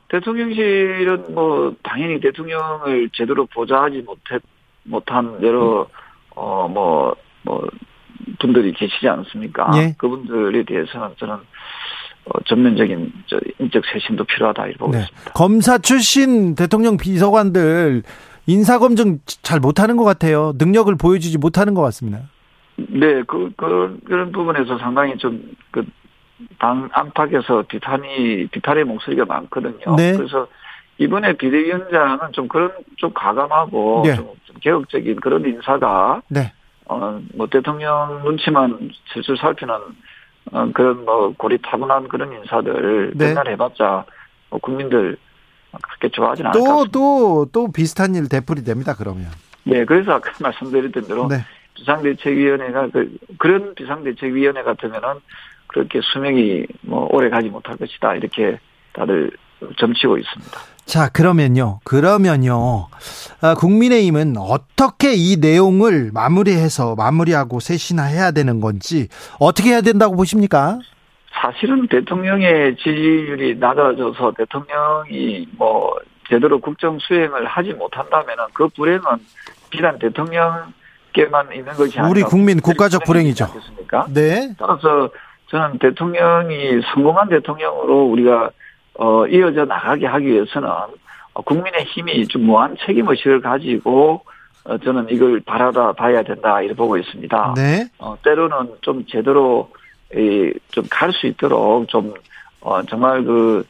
[0.08, 4.40] 대통령실은 뭐 당연히 대통령을 제대로 보좌하지 못했
[4.84, 5.86] 못한 여러
[6.34, 7.68] 어뭐뭐 뭐
[8.40, 9.70] 분들이 계시지 않습니까?
[9.76, 9.94] 예.
[9.98, 13.12] 그분들에 대해서는 저는 어, 전면적인
[13.58, 15.00] 인적 쇄신도 필요하다 이렇게 보고 네.
[15.00, 15.32] 있습니다.
[15.32, 18.02] 검사 출신 대통령 비서관들
[18.48, 20.52] 인사검증 잘 못하는 것 같아요.
[20.56, 22.20] 능력을 보여주지 못하는 것 같습니다.
[22.76, 25.84] 네, 그, 그, 그런 부분에서 상당히 좀, 그,
[26.58, 29.96] 당 안팎에서 비탄이, 비탄의 목소리가 많거든요.
[29.96, 30.16] 네.
[30.16, 30.46] 그래서
[30.96, 34.16] 이번에 비대위원장은 좀 그런, 좀 가감하고, 네.
[34.16, 36.52] 좀, 좀 개혁적인 그런 인사가, 네.
[36.86, 39.74] 어, 뭐 대통령 눈치만 슬슬 살피는
[40.52, 43.28] 어, 그런 뭐 고리타분한 그런 인사들 네.
[43.28, 44.06] 맨날 해봤자
[44.48, 45.18] 뭐 국민들
[45.70, 49.26] 그렇게 좋아하진 않을 또, 또, 또 비슷한 일 되풀이 됩니다, 그러면.
[49.64, 51.44] 네, 그래서 아까 말씀드렸던 대로 네.
[51.74, 55.20] 비상대책위원회가 그, 그런 비상대책위원회 같으면은
[55.68, 58.14] 그렇게 수명이 뭐 오래 가지 못할 것이다.
[58.14, 58.58] 이렇게
[58.94, 59.30] 다들
[59.78, 60.58] 점치고 있습니다.
[60.86, 61.80] 자, 그러면요.
[61.84, 62.88] 그러면요.
[63.42, 70.78] 아, 국민의힘은 어떻게 이 내용을 마무리해서 마무리하고 쇄신해야 되는 건지 어떻게 해야 된다고 보십니까?
[71.40, 75.96] 사실은 대통령의 지지율이 낮아져서 대통령이 뭐
[76.28, 79.02] 제대로 국정 수행을 하지 못한다면은 그 불행은
[79.70, 83.44] 비단 대통령께만 있는 것이 아니라 우리 국민 국가적 불행이죠.
[83.44, 84.06] 않겠습니까?
[84.12, 84.52] 네.
[84.58, 85.10] 따라서
[85.46, 88.50] 저는 대통령이 성공한 대통령으로 우리가
[88.94, 90.68] 어 이어져 나가게 하기 위해서는
[91.34, 94.24] 국민의 힘이 좀 무한 책임 의식을 가지고
[94.64, 97.54] 어 저는 이걸 바라다 봐야 된다 이렇게 보고 있습니다.
[97.56, 97.88] 네.
[97.98, 99.70] 어 때로는 좀 제대로
[100.72, 102.14] 좀 갈 수 있도록 좀
[102.60, 103.64] 어, 정말 그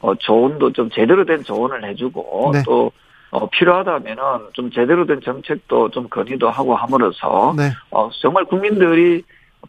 [0.00, 2.62] 어, 조언도 좀 제대로 된 조언을 해주고 네.
[2.64, 2.92] 또
[3.30, 4.22] 어, 필요하다면은
[4.52, 7.70] 좀 제대로 된 정책도 좀 건의도 하고 함으로써 네.
[7.90, 9.22] 어, 정말 국민들이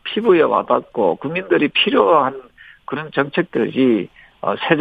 [0.03, 2.41] 피부에 와닿고 국민들이 필요한
[2.85, 4.09] 그런 정책들이
[4.41, 4.77] 어, 새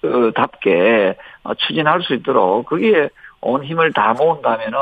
[0.00, 3.08] 정부답게 어, 추진할 수 있도록 거기에
[3.40, 4.78] 온 힘을 다 모은다면은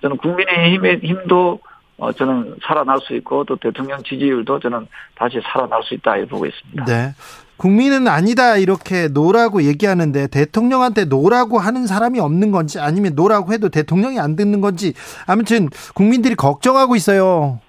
[0.00, 1.60] 저는 국민의 힘의 힘도
[2.02, 6.46] 어, 저는 살아날 수 있고 또 대통령 지지율도 저는 다시 살아날 수 있다 이렇게 보고
[6.46, 6.84] 있습니다.
[6.84, 7.14] 네.
[7.56, 14.18] 국민은 아니다 이렇게 no라고 얘기하는데 대통령한테 no라고 하는 사람이 없는 건지 아니면 no라고 해도 대통령이
[14.18, 14.94] 안 듣는 건지
[15.28, 17.60] 아무튼 국민들이 걱정하고 있어요.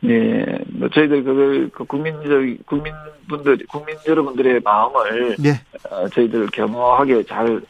[0.00, 5.50] 네, 뭐 저희들 그, 그 국민적 국민분들 국민 여러분들의 마음을 네.
[5.88, 7.60] 어, 저희들 겸허하게 잘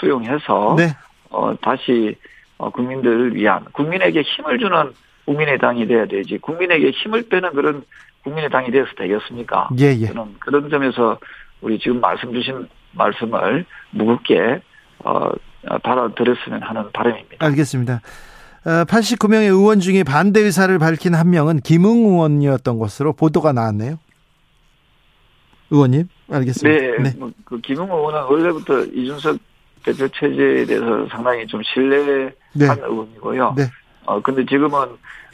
[0.00, 0.88] 수용해서 네.
[1.30, 2.16] 어, 다시
[2.58, 4.92] 어, 국민들을 위한 국민에게 힘을 주는
[5.26, 7.84] 국민의당이 돼야 되지 국민에게 힘을 빼는 그런
[8.22, 9.68] 국민의당이 돼서 되겠습니까?
[9.78, 10.06] 예, 예.
[10.06, 11.18] 저는 그런 점에서
[11.60, 14.60] 우리 지금 말씀 주신 말씀을 무겁게
[14.98, 15.30] 어,
[15.82, 17.44] 받아들였으면 하는 바람입니다.
[17.44, 18.00] 알겠습니다.
[18.64, 23.98] 89명의 어, 의원 중에 반대 의사를 밝힌 한 명은 김웅 의원이었던 것으로 보도가 나왔네요.
[25.70, 26.80] 의원님, 알겠습니다.
[26.80, 27.18] 네, 네.
[27.18, 29.38] 뭐, 그 김웅 의원은 원래부터 이준석
[29.84, 32.66] 대표 체제에 대해서 상당히 좀 신뢰한 네.
[32.66, 33.54] 의원이고요.
[33.56, 33.64] 네.
[34.06, 34.88] 어, 근데 지금은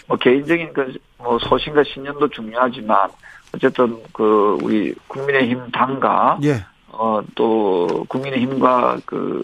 [0.06, 3.10] 뭐 개인적인 그 뭐 소신과 신념도 중요하지만
[3.54, 6.64] 어쨌든 그 우리 국민의힘 당과 예.
[6.92, 9.42] 어 또 국민의힘과 그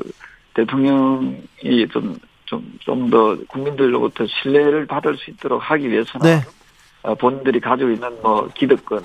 [0.55, 6.41] 대통령이 좀 좀 좀 더 국민들로부터 신뢰를 받을 수 있도록 하기 위해서는 네.
[7.03, 9.03] 어, 본인들이 가지고 있는 뭐 기득권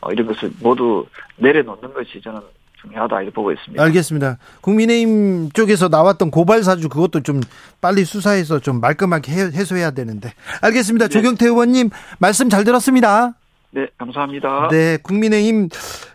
[0.00, 1.06] 어, 이런 것을 모두
[1.36, 2.40] 내려놓는 것이 저는
[2.82, 3.82] 중요하다 이렇게 보고 있습니다.
[3.82, 4.38] 알겠습니다.
[4.60, 7.40] 국민의힘 쪽에서 나왔던 고발 사주 그것도 좀
[7.80, 10.32] 빨리 수사해서 좀 말끔하게 해소해야 되는데.
[10.62, 11.08] 알겠습니다.
[11.08, 11.12] 네.
[11.12, 13.34] 조경태 의원님 말씀 잘 들었습니다.
[13.72, 14.68] 네, 감사합니다.
[14.70, 15.68] 네, 국민의힘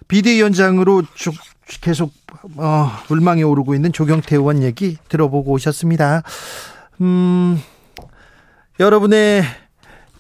[0.08, 1.04] 비대위원장으로
[1.82, 2.12] 계속
[2.58, 6.23] 어, 물망에 오르고 있는 조경태 의원 얘기 들어보고 오셨습니다.
[7.01, 7.60] 음,
[8.80, 9.43] 여러분의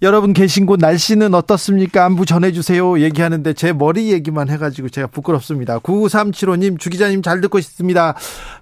[0.05, 2.05] 여러분 계신 곳 날씨는 어떻습니까?
[2.05, 2.99] 안부 전해주세요.
[2.99, 5.79] 얘기하는데 제 머리 얘기만 해가지고 제가 부끄럽습니다.
[5.79, 8.13] 9375님, 주기자님 잘 듣고 있습니다.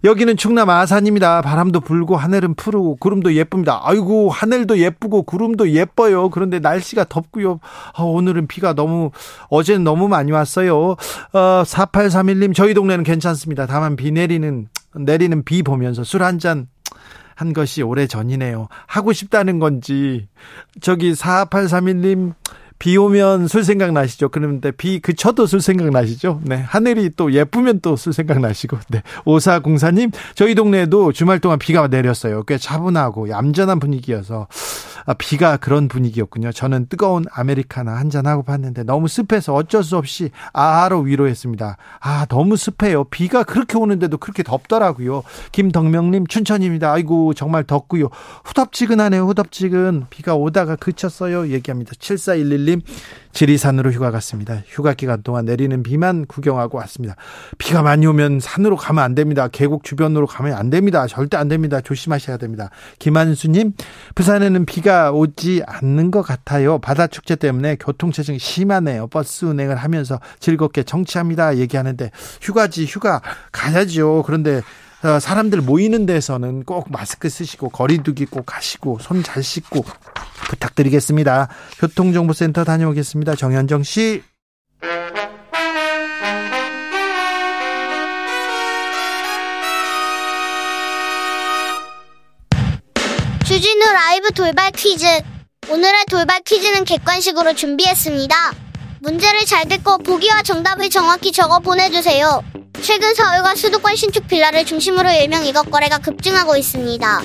[0.05, 1.41] 여기는 충남 아산입니다.
[1.41, 3.81] 바람도 불고 하늘은 푸르고 구름도 예쁩니다.
[3.83, 6.29] 아이고, 하늘도 예쁘고 구름도 예뻐요.
[6.29, 7.59] 그런데 날씨가 덥고요.
[7.93, 9.11] 아, 오늘은 비가 너무,
[9.49, 10.95] 어제는 너무 많이 왔어요.
[11.33, 13.65] 어, 4831님, 저희 동네는 괜찮습니다.
[13.65, 16.67] 다만 비 내리는, 내리는 비 보면서 술 한 잔
[17.35, 18.67] 한 것이 오래 전이네요.
[18.87, 20.27] 하고 싶다는 건지
[20.81, 22.33] 저기 4831님
[22.79, 24.29] 비 오면 술 생각 나시죠?
[24.29, 26.41] 그런데 비 그쳐도 술 생각 나시죠?
[26.43, 26.55] 네.
[26.57, 28.77] 하늘이 또 예쁘면 또 술 생각 나시고.
[28.89, 29.03] 네.
[29.25, 32.43] 오사공사님, 저희 동네에도 주말 동안 비가 내렸어요.
[32.43, 34.47] 꽤 차분하고 얌전한 분위기여서
[35.05, 36.53] 아, 비가 그런 분위기였군요.
[36.53, 41.75] 저는 뜨거운 아메리카노 한잔 하고 봤는데 너무 습해서 어쩔 수 없이 아하로 위로했습니다.
[41.99, 43.03] 아, 너무 습해요.
[43.05, 45.23] 비가 그렇게 오는데도 그렇게 덥더라고요.
[45.51, 46.93] 김덕명님 춘천입니다.
[46.93, 48.09] 아이고, 정말 덥고요.
[48.45, 49.25] 후덥지근하네요.
[49.27, 50.05] 후덥지근.
[50.09, 51.49] 비가 오다가 그쳤어요.
[51.49, 51.91] 얘기합니다.
[51.99, 52.81] 7411 님.
[53.33, 54.61] 지리산으로 휴가 갔습니다.
[54.67, 57.15] 휴가 기간 동안 내리는 비만 구경하고 왔습니다.
[57.57, 59.47] 비가 많이 오면 산으로 가면 안 됩니다.
[59.47, 61.07] 계곡 주변으로 가면 안 됩니다.
[61.07, 61.81] 절대 안 됩니다.
[61.81, 62.69] 조심하셔야 됩니다.
[62.99, 63.73] 김한수님,
[64.15, 66.77] 부산에는 비가 오지 않는 것 같아요.
[66.79, 69.07] 바다 축제 때문에 교통체증이 심하네요.
[69.07, 71.57] 버스 운행을 하면서 즐겁게 정치합니다.
[71.57, 73.21] 얘기하는데 휴가지 휴가
[73.51, 74.23] 가야죠.
[74.25, 74.61] 그런데 어,
[75.19, 79.83] 사람들 모이는 데서는 꼭 마스크 쓰시고 거리두기 꼭 하시고 손 잘 씻고
[80.49, 81.47] 부탁드리겠습니다.
[81.79, 83.35] 교통정보센터 다녀오겠습니다.
[83.35, 84.21] 정현정 씨.
[93.45, 95.05] 주진우 라이브 돌발 퀴즈.
[95.69, 98.35] 오늘의 돌발 퀴즈는 객관식으로 준비했습니다.
[99.03, 102.41] 문제를 잘 듣고 보기와 정답을 정확히 적어 보내주세요.
[102.81, 107.21] 최근 서울과 수도권 신축 빌라를 중심으로 일명 이것 거래가 급증하고 있습니다.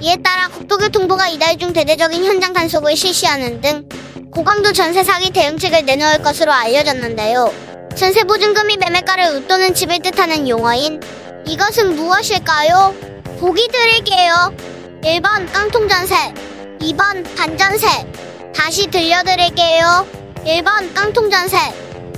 [0.00, 3.88] 이에 따라 국토교통부가 이달 중 대대적인 현장 단속을 실시하는 등
[4.32, 7.54] 고강도 전세 사기 대응책을 내놓을 것으로 알려졌는데요.
[7.94, 11.00] 전세 보증금이 매매가를 웃도는 집을 뜻하는 용어인
[11.46, 12.92] 이것은 무엇일까요?
[13.38, 14.52] 보기 드릴게요.
[15.04, 16.34] 1번 깡통전세,
[16.80, 17.86] 2번 반전세.
[18.52, 20.19] 다시 들려드릴게요.
[20.44, 21.58] 1번 깡통전세,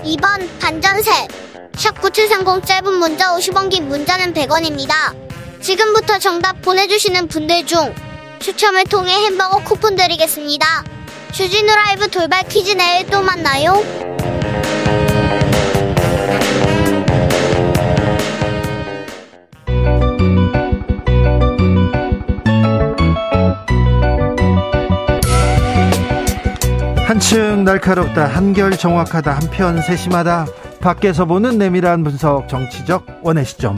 [0.04, 1.10] 2번 반전세.
[1.72, 4.92] 샵9730 짧은 문자 50원 긴 문자는 100원입니다.
[5.60, 7.92] 지금부터 정답 보내주시는 분들 중
[8.38, 10.84] 추첨을 통해 햄버거 쿠폰 드리겠습니다.
[11.32, 13.82] 주진우 라이브 돌발 퀴즈 내일 또 만나요.
[27.12, 30.46] 한층 날카롭다 한결 정확하다 한편 세심하다
[30.80, 33.76] 밖에서 보는 내밀한 분석 정치적 원의 시점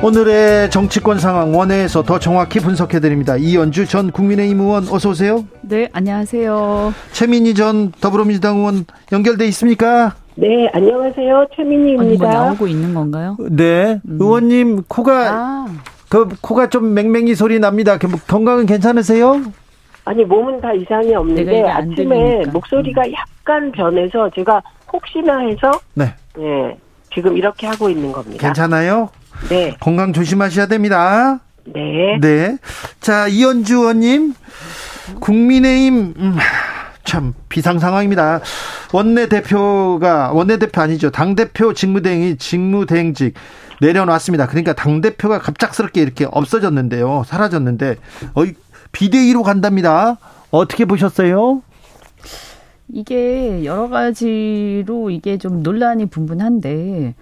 [0.00, 3.36] 오늘의 정치권 상황 원회에서 더 정확히 분석해 드립니다.
[3.36, 5.44] 이연주 전 국민의힘 의원 어서 오세요.
[5.62, 6.94] 네, 안녕하세요.
[7.10, 10.14] 최민희 전 더불어민주당 의원 연결돼 있습니까?
[10.36, 11.46] 네, 안녕하세요.
[11.56, 12.24] 최민희입니다.
[12.24, 13.36] 뭐 나오고 있는 건가요?
[13.50, 14.18] 네, 음.
[14.20, 15.66] 의원님 코가 아.
[16.08, 17.98] 그 코가 좀 맹맹이 소리 납니다.
[17.98, 19.40] 건강은 괜찮으세요?
[20.04, 22.44] 아니 몸은 다 이상이 없는데 아침에.
[22.52, 23.12] 목소리가 음.
[23.12, 24.62] 약간 변해서 제가
[24.92, 26.14] 혹시나 해서 네.
[26.36, 26.76] 네
[27.14, 28.44] 지금 이렇게 하고 있는 겁니다.
[28.46, 29.10] 괜찮아요?
[29.48, 29.76] 네.
[29.80, 31.40] 건강 조심하셔야 됩니다.
[31.64, 32.18] 네.
[32.20, 32.58] 네.
[33.00, 34.34] 자, 이현주 의원님,
[35.20, 36.36] 국민의힘, 음,
[37.04, 38.40] 참, 비상 상황입니다.
[38.92, 41.10] 원내 대표가, 원내 대표 아니죠.
[41.10, 43.34] 당 대표 직무대행이 직무대행직
[43.80, 44.46] 내려놨습니다.
[44.46, 47.24] 그러니까 당 대표가 갑작스럽게 이렇게 없어졌는데요.
[47.26, 47.96] 사라졌는데,
[48.34, 48.54] 어이,
[48.92, 50.18] 비대위로 간답니다.
[50.50, 51.62] 어떻게 보셨어요?
[52.88, 57.14] 이게 여러 가지로 이게 좀 논란이 분분한데,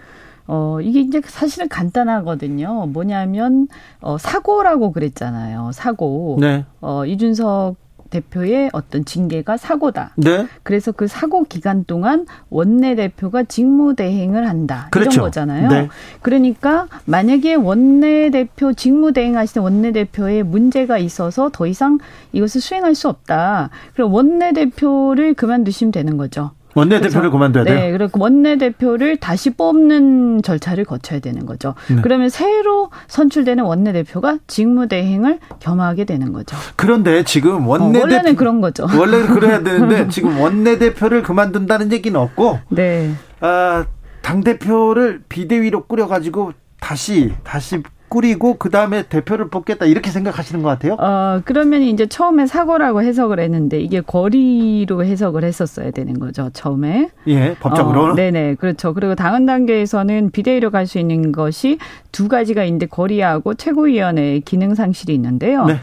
[0.48, 2.86] 어, 이게 이제 사실은 간단하거든요.
[2.86, 3.68] 뭐냐면,
[4.00, 5.70] 어, 사고라고 그랬잖아요.
[5.72, 6.38] 사고.
[6.40, 6.64] 네.
[6.80, 7.76] 어, 이준석
[8.10, 10.12] 대표의 어떤 징계가 사고다.
[10.16, 10.46] 네.
[10.62, 14.88] 그래서 그 사고 기간 동안 원내 대표가 직무 대행을 한다.
[14.90, 15.10] 그렇죠.
[15.12, 15.68] 이런 거잖아요.
[15.68, 15.88] 네.
[16.20, 21.98] 그러니까 만약에 원내 대표 직무 대행 하시는 원내 대표에 문제가 있어서 더 이상
[22.32, 23.70] 이것을 수행할 수 없다.
[23.94, 26.50] 그럼 원내 대표를 그만두시면 되는 거죠.
[26.74, 27.74] 원내대표를 그만둬야 돼요?
[27.74, 31.74] 네, 그리고 원내대표를 다시 뽑는 절차를 거쳐야 되는 거죠.
[31.88, 31.96] 네.
[32.02, 36.56] 그러면 새로 선출되는 원내대표가 직무대행을 겸하게 되는 거죠.
[36.76, 38.86] 그런데 지금 원내대표 어, 원래는 그런 거죠.
[38.96, 43.84] 원래는 그래야 되는데 지금 원내대표를 그만둔다는 얘기는 없고, 네, 아,
[44.22, 50.96] 당 대표를 비대위로 꾸려가지고 다시 다시 꾸리고 그 다음에 대표를 뽑겠다 이렇게 생각하시는 것 같아요?
[50.98, 57.08] 어 그러면 이제 처음에 사고라고 해석을 했는데 이게 거리로 해석을 했었어야 되는 거죠 처음에.
[57.28, 58.02] 예, 법적으로.
[58.02, 58.92] 어, 네네 그렇죠.
[58.92, 61.78] 그리고 당헌 단계에서는 비대위로 갈 수 있는 것이
[62.10, 65.66] 두 가지가 있는데 거리하고 최고위원회 기능 상실이 있는데요.
[65.66, 65.76] 네.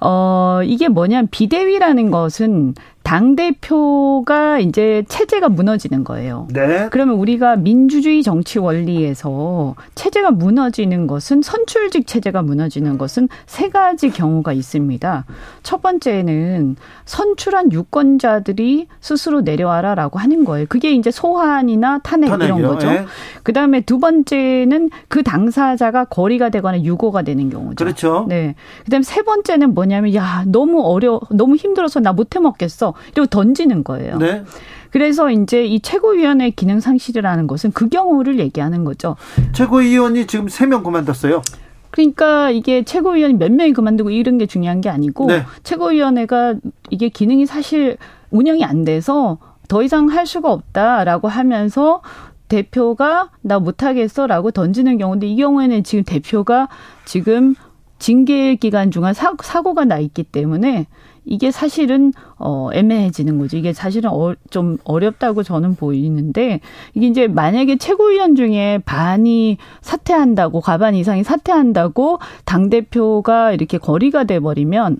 [0.00, 2.74] 어, 이게 뭐냐면 비대위라는 것은
[3.04, 6.48] 당 대표가 이제 체제가 무너지는 거예요.
[6.50, 6.88] 네.
[6.90, 14.54] 그러면 우리가 민주주의 정치 원리에서 체제가 무너지는 것은 선출직 체제가 무너지는 것은 세 가지 경우가
[14.54, 15.26] 있습니다.
[15.62, 20.64] 첫 번째는 선출한 유권자들이 스스로 내려와라라고 하는 거예요.
[20.70, 22.58] 그게 이제 소환이나 탄핵 탄핵이요.
[22.58, 22.90] 이런 거죠.
[22.90, 23.04] 네.
[23.42, 27.84] 그다음에 두 번째는 그 당사자가 거리가 되거나 유고가 되는 경우죠.
[27.84, 28.24] 그렇죠.
[28.30, 28.54] 네.
[28.86, 32.93] 그다음에 세 번째는 뭐냐면 야, 너무 어려 너무 힘들어서 나 못해 먹겠어.
[33.12, 34.18] 이러고 던지는 거예요.
[34.18, 34.44] 네.
[34.90, 39.16] 그래서 이제 이 최고위원회 기능 상실이라는 것은 그 경우를 얘기하는 거죠.
[39.52, 41.42] 최고위원이 지금 세 명 그만뒀어요.
[41.90, 45.44] 그러니까 이게 최고위원이 몇 명이 그만두고 이런 게 중요한 게 아니고 네.
[45.62, 46.54] 최고위원회가
[46.90, 47.96] 이게 기능이 사실
[48.30, 52.02] 운영이 안 돼서 더 이상 할 수가 없다라고 하면서
[52.48, 56.68] 대표가 나 못하겠어라고 던지는 경우인데 이 경우에는 지금 대표가
[57.04, 57.54] 지금
[57.98, 60.86] 징계 기간 중에 사고가 나 있기 때문에
[61.24, 63.56] 이게 사실은 어 애매해지는 거죠.
[63.56, 66.60] 이게 사실은 어, 좀 어렵다고 저는 보이는데
[66.94, 74.40] 이게 이제 만약에 최고위원 중에 반이 사퇴한다고 과반 이상이 사퇴한다고 당 대표가 이렇게 거리가 돼
[74.40, 74.98] 버리면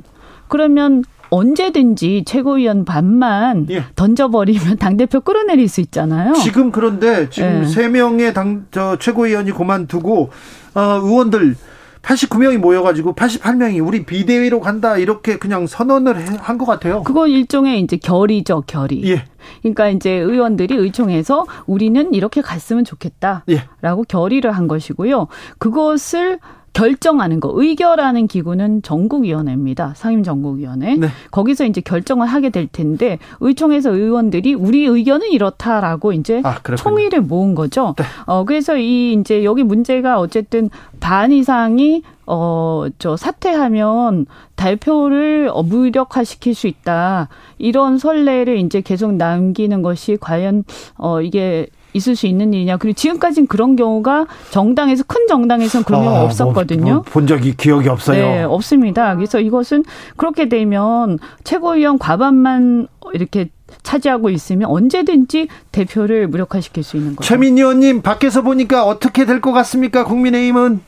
[0.48, 3.84] 그러면 언제든지 최고위원 반만 예.
[3.96, 6.34] 던져버리면 당대표 끌어내릴 수 있잖아요.
[6.34, 7.66] 지금 그런데 지금 예.
[7.66, 7.88] 세 예.
[7.88, 10.30] 명의 당, 저, 최고위원이 그만두고,
[10.74, 11.56] 어, 의원들
[12.04, 17.02] 89명이 모여가지고 88명이 우리 비대위로 간다 이렇게 그냥 선언을 한 것 같아요.
[17.02, 19.02] 그건 일종의 이제 결의죠, 결의.
[19.10, 19.24] 예.
[19.62, 23.64] 그러니까 이제 의원들이 의총에서 우리는 이렇게 갔으면 좋겠다라고 예.
[24.08, 25.26] 결의를 한 것이고요.
[25.58, 26.38] 그것을
[26.74, 29.94] 결정하는 거 의결하는 기구는 전국위원회입니다.
[29.96, 30.96] 상임전국위원회.
[30.96, 31.08] 네.
[31.30, 37.54] 거기서 이제 결정을 하게 될 텐데 의총에서 의원들이 우리 의견은 이렇다라고 이제 아, 총의를 모은
[37.54, 37.94] 거죠.
[37.96, 38.04] 네.
[38.26, 40.68] 어 그래서 이 이제 여기 문제가 어쨌든
[41.00, 47.28] 반 이상이 어, 저 사퇴하면 대표를 어, 무력화시킬 수 있다.
[47.58, 50.64] 이런 선례를 이제 계속 남기는 것이 과연,
[50.96, 52.76] 어, 이게 있을 수 있는 일이냐.
[52.76, 56.92] 그리고 지금까지는 그런 경우가 정당에서 큰 정당에서는 그런 경우가 아, 뭐, 없었거든요.
[56.94, 58.18] 뭐, 본 적이 기억이 없어요.
[58.18, 59.14] 네, 없습니다.
[59.16, 59.84] 그래서 이것은
[60.16, 63.48] 그렇게 되면 최고위원 과반만 이렇게
[63.82, 67.26] 차지하고 있으면 언제든지 대표를 무력화시킬 수 있는 거죠.
[67.26, 70.04] 최민희 의원님 밖에서 보니까 어떻게 될 것 같습니까?
[70.04, 70.80] 국민의힘은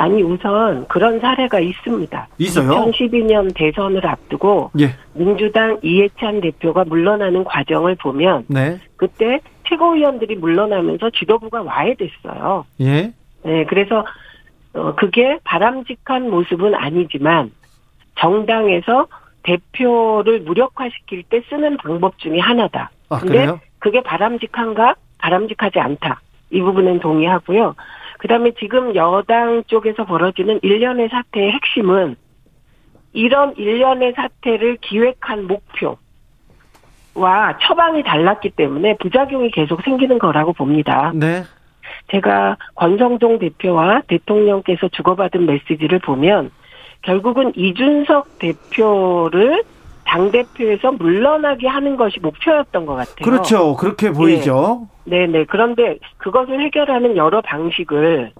[0.00, 2.28] 아니 우선 그런 사례가 있습니다.
[2.38, 2.70] 있어요?
[2.70, 4.94] 2012년 대선을 앞두고 예.
[5.14, 8.78] 민주당 이해찬 대표가 물러나는 과정을 보면 네.
[8.96, 12.64] 그때 최고위원들이 물러나면서 지도부가 와해됐어요.
[12.80, 13.12] 예.
[13.44, 14.04] 네, 그래서
[14.74, 17.50] 어 그게 바람직한 모습은 아니지만
[18.18, 19.06] 정당에서
[19.42, 22.90] 대표를 무력화시킬 때 쓰는 방법 중에 하나다.
[23.08, 23.60] 아, 근데 그래요?
[23.78, 24.96] 그게 바람직한가?
[25.18, 26.20] 바람직하지 않다.
[26.50, 27.74] 이 부분은 동의하고요.
[28.18, 32.16] 그다음에 지금 여당 쪽에서 벌어지는 일련의 사태의 핵심은
[33.12, 35.96] 이런 일련의 사태를 기획한 목표
[37.18, 41.12] 와 처방이 달랐기 때문에 부작용이 계속 생기는 거라고 봅니다.
[41.14, 41.42] 네.
[42.10, 46.50] 제가 권성동 대표와 대통령께서 주고받은 메시지를 보면
[47.02, 49.62] 결국은 이준석 대표를
[50.04, 53.16] 당 대표에서 물러나게 하는 것이 목표였던 것 같아요.
[53.22, 53.76] 그렇죠.
[53.76, 54.88] 그렇게 보이죠.
[55.04, 55.26] 네.
[55.26, 55.44] 네네.
[55.44, 58.32] 그런데 그것을 해결하는 여러 방식을,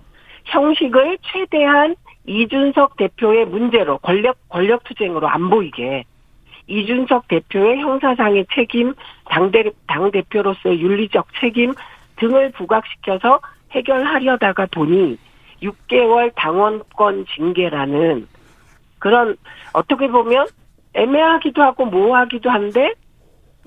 [0.44, 1.94] 형식을 최대한
[2.26, 6.04] 이준석 대표의 문제로, 권력, 권력 투쟁으로 안 보이게,
[6.68, 8.94] 이준석 대표의 형사상의 책임,
[9.24, 11.72] 당대, 당대표로서의 윤리적 책임
[12.16, 13.40] 등을 부각시켜서
[13.72, 15.18] 해결하려다가 보니
[15.62, 18.28] 6개월 당원권 징계라는
[18.98, 19.36] 그런
[19.72, 20.46] 어떻게 보면
[20.94, 22.92] 애매하기도 하고 모호하기도 한데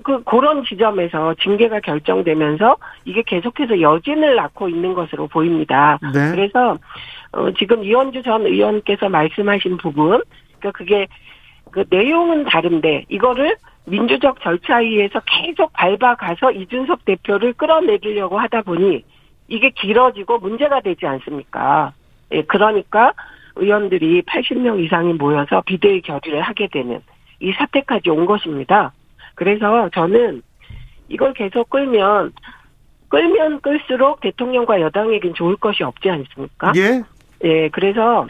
[0.02, 5.98] 그 그런 지점에서 징계가 결정되면서 이게 계속해서 여진을 낳고 있는 것으로 보입니다.
[6.12, 6.30] 네.
[6.32, 6.76] 그래서
[7.32, 10.22] 어 지금 이원주 전 의원께서 말씀하신 부분
[10.58, 11.06] 그러니까 그게
[11.72, 13.56] 그 내용은 다른데 이거를
[13.86, 19.04] 민주적 절차에 의해서 계속 밟아가서 이준석 대표를 끌어내리려고 하다 보니
[19.48, 21.92] 이게 길어지고 문제가 되지 않습니까?
[22.30, 23.12] 예, 그러니까
[23.56, 27.00] 의원들이 80명 이상이 모여서 비대위 결의를 하게 되는
[27.40, 28.92] 이 사태까지 온 것입니다.
[29.34, 30.42] 그래서 저는
[31.08, 32.32] 이걸 계속 끌면
[33.08, 36.72] 끌면 끌수록 대통령과 여당에겐 좋을 것이 없지 않습니까?
[36.76, 37.02] 예.
[37.44, 38.26] 예, 그래서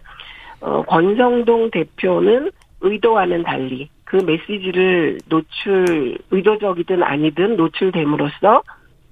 [0.60, 2.50] 어, 권성동 대표는
[2.82, 8.62] 의도와는 달리 그 메시지를 노출 의도적이든 아니든 노출됨으로써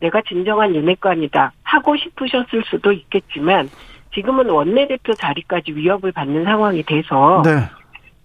[0.00, 3.68] 내가 진정한 윤핵관이다 하고 싶으셨을 수도 있겠지만
[4.14, 7.62] 지금은 원내대표 자리까지 위협을 받는 상황이 돼서 네.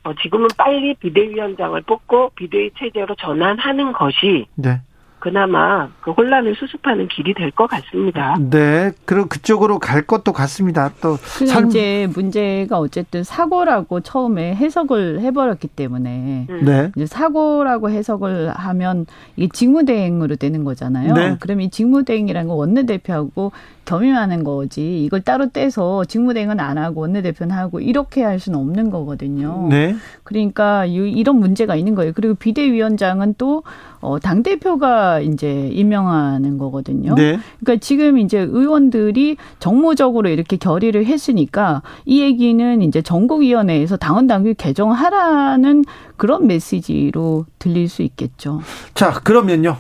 [0.04, 4.82] 어, 지금은 빨리 비대위원장을 뽑고 비대위 체제로 전환하는 것이 네.
[5.26, 8.36] 그나마 그 혼란을 수습하는 길이 될 것 같습니다.
[8.40, 10.92] 네, 그리고 그쪽으로 갈 것도 같습니다.
[11.02, 11.68] 또 삶...
[11.68, 16.66] 이제 문제가 어쨌든 사고라고 처음에 해석을 해버렸기 때문에 음.
[16.66, 16.92] 네.
[16.96, 21.14] 이제 사고라고 해석을 하면 이게 직무대행으로 되는 거잖아요.
[21.14, 21.38] 네.
[21.40, 23.52] 그럼 이 직무대행이라는 건 원내대표하고
[23.86, 29.68] 겸임하는 거지 이걸 따로 떼서 직무대행은 안 하고 원내대표는 하고 이렇게 할 수는 없는 거거든요.
[29.70, 29.96] 네.
[30.24, 32.12] 그러니까 이런 문제가 있는 거예요.
[32.14, 33.64] 그리고 비대위원장은 또
[34.02, 37.16] 어, 당 대표가 이제 임명하는 거거든요.
[37.16, 37.40] 네.
[37.60, 45.86] 그러니까 지금 이제 의원들이 정무적으로 이렇게 결의를 했으니까 이 얘기는 이제 전국위원회에서 당원 당규 개정하라는
[46.18, 48.62] 그런 메시지로 들릴 수 있겠죠.
[48.94, 49.78] 자, 그러면요.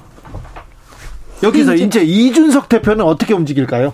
[1.44, 3.94] 여기서 이제, 이제 이준석 대표는 어떻게 움직일까요?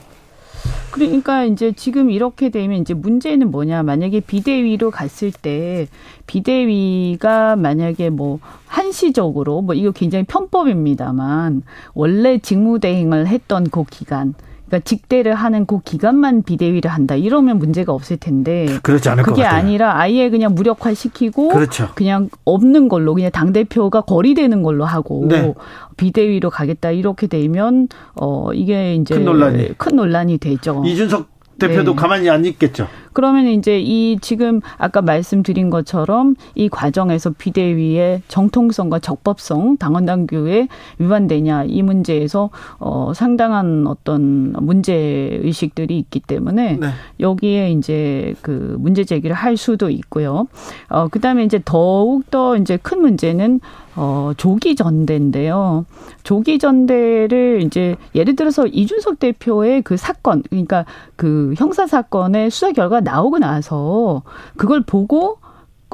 [0.92, 3.82] 그러니까 이제 지금 이렇게 되면 이제 문제는 뭐냐.
[3.82, 5.88] 만약에 비대위로 갔을 때
[6.28, 11.64] 비대위가 만약에 뭐 한시적으로 뭐 이거 굉장히 편법입니다만
[11.94, 14.34] 원래 직무대행을 했던 그 기간
[14.72, 17.16] 그러니까 직대를 하는 그 기간만 비대위를 한다.
[17.16, 18.66] 이러면 문제가 없을 텐데.
[18.82, 19.44] 그렇지 않을 그게.
[19.44, 21.90] 아니라 아예 그냥 무력화시키고 그렇죠.
[21.94, 25.54] 그냥 없는 걸로 그냥 당 대표가 거리되는 걸로 하고 네.
[25.98, 26.92] 비대위로 가겠다.
[26.92, 30.82] 이렇게 되면 어 이게 이제 큰 논란이 큰 논란이 되죠.
[30.86, 31.28] 이준석
[31.68, 31.96] 대표도 네.
[31.96, 32.88] 가만히 안 있겠죠.
[33.14, 41.66] 그러면 이제 이 지금 아까 말씀드린 것처럼 이 과정에서 비대위의 정통성과 적법성, 당원 당규에 위반되냐
[41.66, 42.50] 이 문제에서
[42.80, 44.94] 어 상당한 어떤 문제
[45.44, 46.88] 의식들이 있기 때문에 네.
[47.20, 50.48] 여기에 이제 그 문제 제기를 할 수도 있고요.
[50.90, 53.60] 어 그다음에 이제 더욱 더 이제 큰 문제는
[53.96, 55.86] 어, 조기 전대인데요.
[56.24, 60.86] 조기 전대를 이제 예를 들어서 이준석 대표의 그 사건, 그러니까
[61.16, 64.24] 그그 형사 사건의 수사 결과 나오고 나서
[64.56, 65.40] 그걸 보고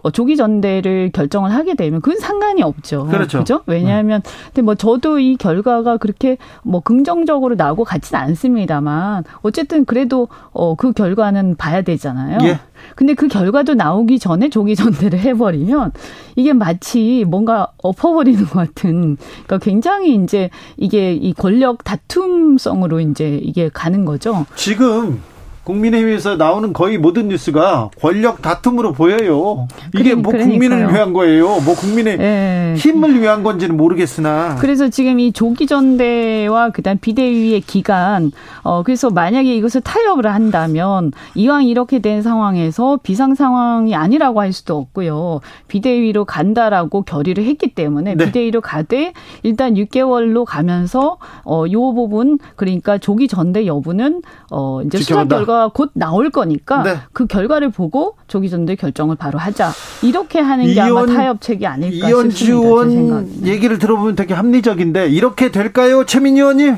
[0.04, 3.08] 어, 조기 전대를 결정을 하게 되면 그건 상관이 없죠.
[3.08, 3.40] 그렇죠.
[3.40, 3.62] 그죠?
[3.66, 10.94] 왜냐하면 근데 뭐 저도 이 결과가 그렇게 뭐 긍정적으로 나오고 같지는 않습니다만 어쨌든 그래도 어그
[10.94, 12.38] 결과는 봐야 되잖아요.
[12.44, 12.60] 예.
[12.96, 15.94] 근데 그 결과도 나오기 전에 조기 전대를 해버리면
[16.36, 23.70] 이게 마치 뭔가 엎어버리는 것 같은 그러니까 굉장히 이제 이게 이 권력 다툼성으로 이제 이게
[23.74, 24.46] 가는 거죠.
[24.56, 25.22] 지금
[25.68, 29.68] 국민의힘에서 나오는 거의 모든 뉴스가 권력 다툼으로 보여요.
[29.94, 30.50] 이게 뭐 그러니까요.
[30.50, 31.60] 국민을 위한 거예요.
[31.60, 32.76] 뭐 국민의 네.
[32.78, 34.56] 힘을 위한 건지는 모르겠으나.
[34.60, 38.32] 그래서 지금 이 조기 전대와 그다음 비대위의 기간
[38.64, 44.78] 어 그래서 만약에 이것을 타협을 한다면 이왕 이렇게 된 상황에서 비상 상황이 아니라고 할 수도
[44.78, 45.42] 없고요.
[45.68, 48.26] 비대위로 간다라고 결의를 했기 때문에 네.
[48.26, 49.12] 비대위로 가되
[49.44, 55.92] 일단 6개월로 가면서 어요 부분 그러니까 조기 전대 여부는 어 이제 수사 결과 결과가 곧
[55.94, 56.98] 나올 거니까 네.
[57.12, 59.72] 그 결과를 보고 조기 전대 결정을 바로 하자.
[60.04, 66.06] 이렇게 하는 게 이원, 아마 타협책이 아닐까 이현주 의원 얘기를 들어보면 되게 합리적인데 이렇게 될까요,
[66.06, 66.78] 최민희 의원님?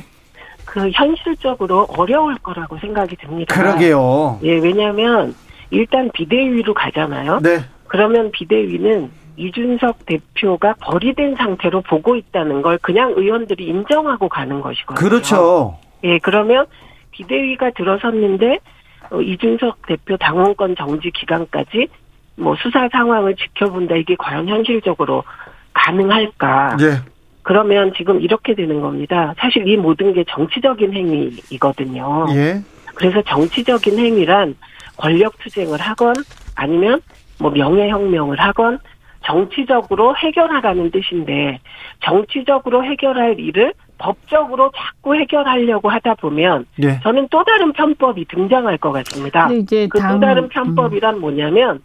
[0.65, 3.53] 그 현실적으로 어려울 거라고 생각이 듭니다.
[3.53, 4.39] 그러게요.
[4.43, 5.35] 예, 왜냐하면
[5.71, 7.39] 일단 비대위로 가잖아요.
[7.41, 7.59] 네.
[7.87, 15.09] 그러면 비대위는 이준석 대표가 거리된 상태로 보고 있다는 걸 그냥 의원들이 인정하고 가는 것이거든요.
[15.09, 15.77] 그렇죠.
[16.03, 16.65] 예, 그러면
[17.11, 18.59] 비대위가 들어섰는데
[19.11, 21.87] 어, 이준석 대표 당원권 정지 기간까지
[22.35, 25.23] 뭐 수사 상황을 지켜본다 이게 과연 현실적으로
[25.73, 26.77] 가능할까?
[26.81, 27.09] 예.
[27.41, 29.33] 그러면 지금 이렇게 되는 겁니다.
[29.37, 32.27] 사실 이 모든 게 정치적인 행위이거든요.
[32.31, 32.61] 예.
[32.95, 34.55] 그래서 정치적인 행위란
[34.97, 36.13] 권력 투쟁을 하건
[36.55, 37.01] 아니면
[37.39, 38.79] 뭐 명예혁명을 하건
[39.25, 41.59] 정치적으로 해결하라는 뜻인데
[42.03, 46.99] 정치적으로 해결할 일을 법적으로 자꾸 해결하려고 하다 보면 예.
[47.01, 49.49] 저는 또 다른 편법이 등장할 것 같습니다.
[49.49, 51.21] 그또 다른 편법이란 음.
[51.21, 51.81] 뭐냐면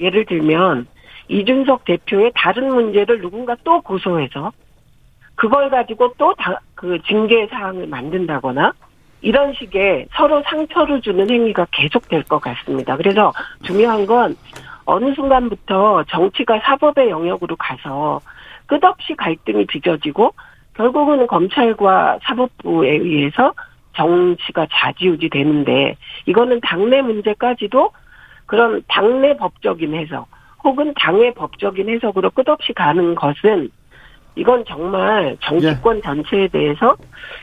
[0.00, 0.86] 예를 들면
[1.28, 4.52] 이준석 대표의 다른 문제를 누군가 또 고소해서
[5.36, 6.34] 그걸 가지고 또
[6.84, 8.74] 그 징계 사항을 만든다거나
[9.22, 12.94] 이런 식의 서로 상처를 주는 행위가 계속될 것 같습니다.
[12.98, 14.36] 그래서 중요한 건
[14.86, 18.20] 어느 순간부터 정치가 사법의 영역으로 가서
[18.66, 20.34] 끝없이 갈등이 빚어지고
[20.74, 23.52] 결국은 검찰과 사법부에 의해서
[23.96, 27.92] 정치가 좌지우지 되는데 이거는 당내 문제까지도
[28.46, 30.26] 그런 당내 법적인 해석
[30.64, 33.70] 혹은 당의 법적인 해석으로 끝없이 가는 것은
[34.36, 36.00] 이건 정말 정치권 예.
[36.00, 36.96] 전체에 대해서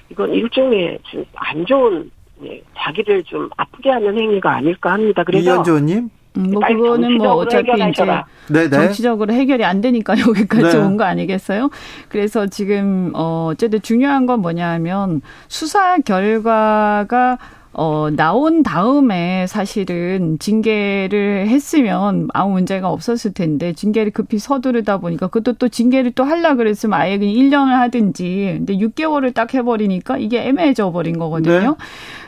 [0.10, 2.10] 이건 일종의 좀 안 좋은
[2.44, 5.24] 예, 자기를 좀 아프게 하는 행위가 아닐까 합니다.
[5.24, 8.06] 그래서 이현주 의원님 음, 뭐 그거는 뭐 어차피 이제
[8.48, 8.70] 네네.
[8.70, 10.84] 정치적으로 해결이 안 되니까 여기까지 네.
[10.84, 11.70] 온거 아니겠어요?
[12.10, 17.38] 그래서 지금 어 어쨌든 중요한 건 뭐냐하면 수사 결과가
[17.74, 25.54] 어, 나온 다음에 사실은 징계를 했으면 아무 문제가 없었을 텐데 징계를 급히 서두르다 보니까 그것도
[25.54, 30.92] 또 징계를 또 하려 그랬으면 아예 그냥 1년을 하든지 근데 6개월을 딱 해버리니까 이게 애매해져
[30.92, 31.60] 버린 거거든요.
[31.60, 31.76] 네.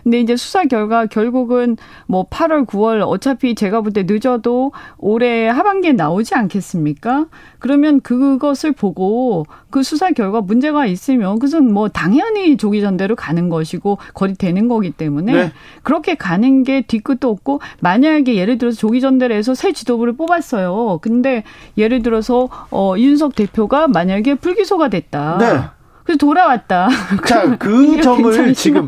[0.04, 1.78] 근데 이제 수사 결과 결국은
[2.08, 7.28] 뭐 8월, 9월 어차피 제가 볼 때 늦어도 올해 하반기에 나오지 않겠습니까?
[7.60, 14.00] 그러면 그것을 보고 그 수사 결과 문제가 있으면 그것은 뭐 당연히 조기 전대로 가는 것이고
[14.14, 15.52] 거리 되는 거기 때문에 네.
[15.84, 21.00] 그렇게 가는 게 뒤끝도 없고 만약에 예를 들어서 조기 전대를 해서 새 지도부를 뽑았어요.
[21.02, 21.44] 근데
[21.78, 25.38] 예를 들어서 어 이준석 대표가 만약에 불기소가 됐다.
[25.40, 25.60] 네.
[26.04, 26.90] 그래서 돌아왔다.
[27.26, 28.88] 자, 그 점을 지금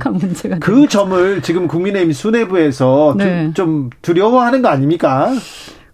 [0.60, 3.52] 그 점을 지금 국민의힘 수뇌부에서 네.
[3.54, 5.32] 좀 두려워하는 거 아닙니까?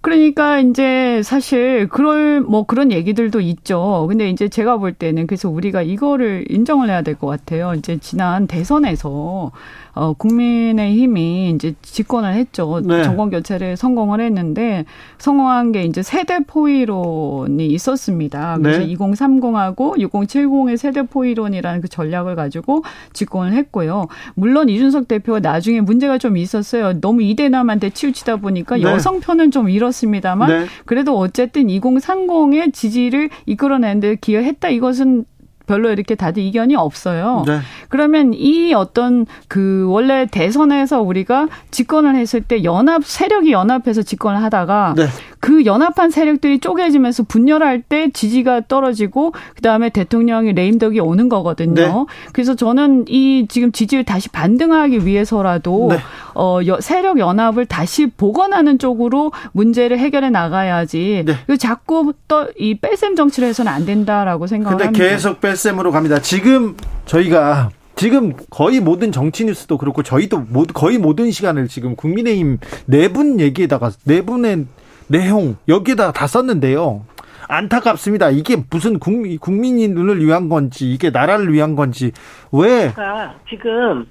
[0.02, 4.08] 그러니까 이제 사실 그럴 뭐 그런 얘기들도 있죠.
[4.10, 7.76] 근데 이제 제가 볼 때는 그래서 우리가 이거를 인정을 해야 될 것 같아요.
[7.78, 9.52] 이제 지난 대선에서
[9.94, 12.82] 어, 국민의힘이 이제 집권을 했죠.
[12.84, 13.04] 네.
[13.04, 14.86] 정권 교체를 성공을 했는데
[15.18, 18.58] 성공한 게 이제 세대 포위론이 있었습니다.
[18.62, 18.94] 그래서 네.
[18.94, 22.84] 2030하고 6070의 세대 포위론이라는 그 전략을 가지고
[23.14, 24.08] 집권을 했고요.
[24.36, 27.00] 물론 이준석 대표가 나중에 문제가 좀 있었어요.
[27.02, 28.84] 너무 이대남한테 치우치다 보니까 네.
[28.84, 30.66] 여성 편은 좀 잃었습니다만 네.
[30.86, 34.70] 그래도 어쨌든 2030의 지지를 이끌어내는데 기여했다.
[34.70, 35.26] 이것은
[35.72, 37.45] 별로 이렇게 다들 이견이 없어요.
[37.47, 37.61] 네.
[37.88, 44.95] 그러면 이 어떤 그 원래 대선에서 우리가 집권을 했을 때 연합 세력이 연합해서 집권을 하다가
[44.97, 45.05] 네.
[45.42, 51.74] 그 연합한 세력들이 쪼개지면서 분열할 때 지지가 떨어지고 그다음에 대통령이 레임덕이 오는 거거든요.
[51.74, 51.92] 네.
[52.32, 55.98] 그래서 저는 이 지금 지지를 다시 반등하기 위해서라도 네.
[56.36, 61.24] 어 세력 연합을 다시 복원하는 쪽으로 문제를 해결해 나가야지.
[61.26, 61.34] 네.
[61.48, 64.92] 그 자꾸 또 이 뺄셈 정치를 해서는 안 된다라고 생각합니다.
[64.92, 66.20] 근데 계속 뺄셈으로 갑니다.
[66.22, 66.76] 지금
[67.06, 73.39] 저희가 지금 거의 모든 정치 뉴스도 그렇고 저희도 거의 모든 시간을 지금 국민의힘 네 분
[73.39, 74.66] 얘기에다가 네 분의
[75.12, 77.05] 내용 여기에다 다 썼는데요.
[77.47, 78.30] 안타깝습니다.
[78.30, 82.12] 이게 무슨 국민, 국민이 눈을 위한 건지, 이게 나라를 위한 건지,
[82.51, 82.91] 왜?
[82.93, 84.05] 그러니까 지금,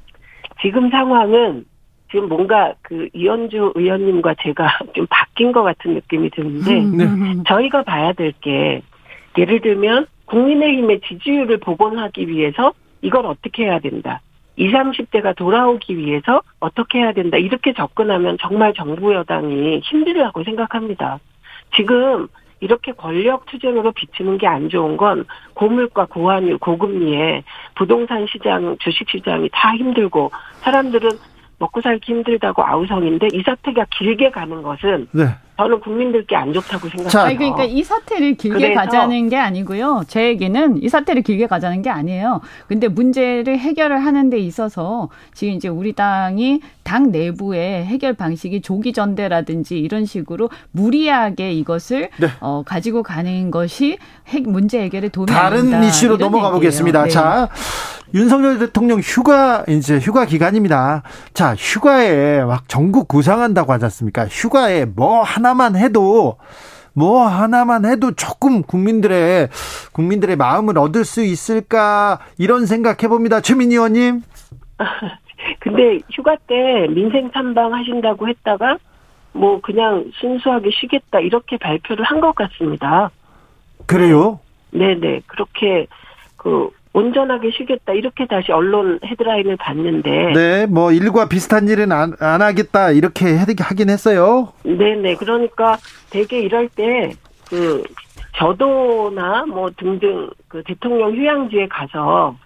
[0.60, 1.64] 지금 상황은
[2.10, 7.42] 지금 뭔가 그 이현주 의원님과 제가 좀 바뀐 것 같은 느낌이 드는데, 음, 네.
[7.46, 8.82] 저희가 봐야 될 게,
[9.38, 14.20] 예를 들면, 국민의힘의 지지율을 복원하기 위해서 이걸 어떻게 해야 된다.
[14.56, 17.36] 20, 30대가 돌아오기 위해서 어떻게 해야 된다.
[17.36, 21.18] 이렇게 접근하면 정말 정부 여당이 힘들다고 생각합니다.
[21.76, 22.28] 지금
[22.60, 25.24] 이렇게 권력 투쟁으로 비치는 게 안 좋은 건
[25.54, 27.42] 고물가, 고환율, 고금리에
[27.74, 30.30] 부동산 시장, 주식 시장이 다 힘들고
[30.60, 31.08] 사람들은
[31.60, 35.28] 먹고 살기 힘들다고 아우성인데 이 사태가 길게 가는 것은 네.
[35.58, 37.22] 저는 국민들께 안 좋다고 생각해요.
[37.22, 40.04] 아니, 그러니까 이 사태를 길게 가자는 게 아니고요.
[40.08, 42.40] 제 얘기는 이 사태를 길게 가자는 게 아니에요.
[42.66, 48.94] 근데 문제를 해결을 하는 데 있어서 지금 이제 우리 당이 당 내부의 해결 방식이 조기
[48.94, 52.28] 전대라든지 이런 식으로 무리하게 이것을 네.
[52.40, 53.98] 어, 가지고 가는 것이
[54.28, 56.54] 핵 문제 해결에 도움이 다른 이슈로 넘어가 얘기예요.
[56.54, 57.02] 보겠습니다.
[57.04, 57.10] 네.
[57.10, 57.48] 자,
[58.14, 61.02] 윤석열 대통령 휴가 이제 휴가 기간입니다.
[61.32, 64.26] 자, 휴가에 막 전국 구상한다고 하지 않습니까?
[64.26, 66.36] 휴가에 뭐 하나만 해도
[66.92, 69.48] 뭐 하나만 해도 조금 국민들의
[69.92, 73.40] 국민들의 마음을 얻을 수 있을까 이런 생각해 봅니다.
[73.40, 74.22] 최민희 의원님.
[75.60, 78.78] 근데 휴가 때 민생 탐방 하신다고 했다가
[79.32, 83.10] 뭐 그냥 순수하게 쉬겠다 이렇게 발표를 한 것 같습니다.
[83.86, 84.40] 그래요?
[84.72, 85.86] 네네 그렇게
[86.36, 92.42] 그 온전하게 쉬겠다 이렇게 다시 언론 헤드라인을 봤는데 네, 뭐 일과 비슷한 일은 안, 안
[92.42, 94.52] 하겠다 이렇게 하긴 했어요.
[94.64, 95.14] 네, 네.
[95.14, 95.78] 그러니까
[96.10, 97.84] 되게 이럴 때그
[98.36, 102.36] 저도나 뭐 등등 그 대통령 휴양지에 가서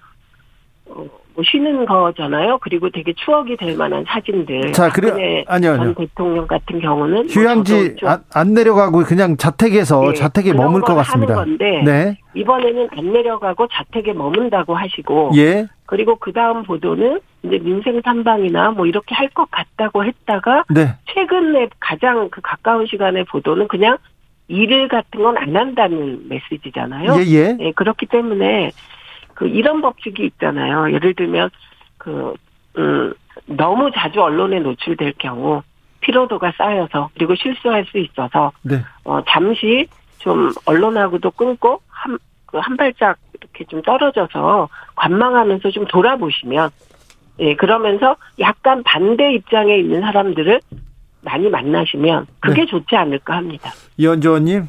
[0.87, 2.59] 어, 뭐 쉬는 거잖아요.
[2.59, 4.73] 그리고 되게 추억이 될 만한 사진들.
[4.73, 5.95] 자, 그래 아니요, 아니요.
[5.95, 10.95] 대통령 같은 경우는 뭐 휴양지 뭐 안, 안, 내려가고 그냥 자택에서 네, 자택에 머물 것
[10.95, 11.37] 같습니다.
[11.37, 12.19] 하는 건데 네.
[12.35, 15.67] 이번에는 안 내려가고 자택에 머문다고 하시고 예.
[15.87, 20.95] 그리고 그 다음 보도는 이제 민생 탐방이나 뭐 이렇게 할 것 같다고 했다가 네.
[21.13, 23.97] 최근에 가장 그 가까운 시간에 보도는 그냥
[24.47, 27.17] 일을 같은 건 안 한다는 메시지잖아요.
[27.19, 27.53] 예, 예.
[27.55, 28.71] 네, 그렇기 때문에
[29.35, 30.93] 그 이런 법칙이 있잖아요.
[30.93, 31.51] 예를 들면
[31.99, 32.35] 그
[32.79, 33.13] 음,
[33.47, 35.63] 너무 자주 언론에 노출될 경우
[36.01, 38.83] 피로도가 쌓여서 그리고 실수할 수 있어서 네.
[39.05, 39.87] 어, 잠시
[40.19, 46.71] 좀 언론하고도 끊고 한, 그한 발짝 이렇게 좀 떨어져서 관망하면서 좀 돌아보시면
[47.41, 50.61] 예, 그러면서 약간 반대 입장에 있는 사람들을
[51.23, 52.67] 많이 만나시면 그게 네.
[52.67, 53.71] 좋지 않을까 합니다.
[53.97, 54.69] 이현주 의원님.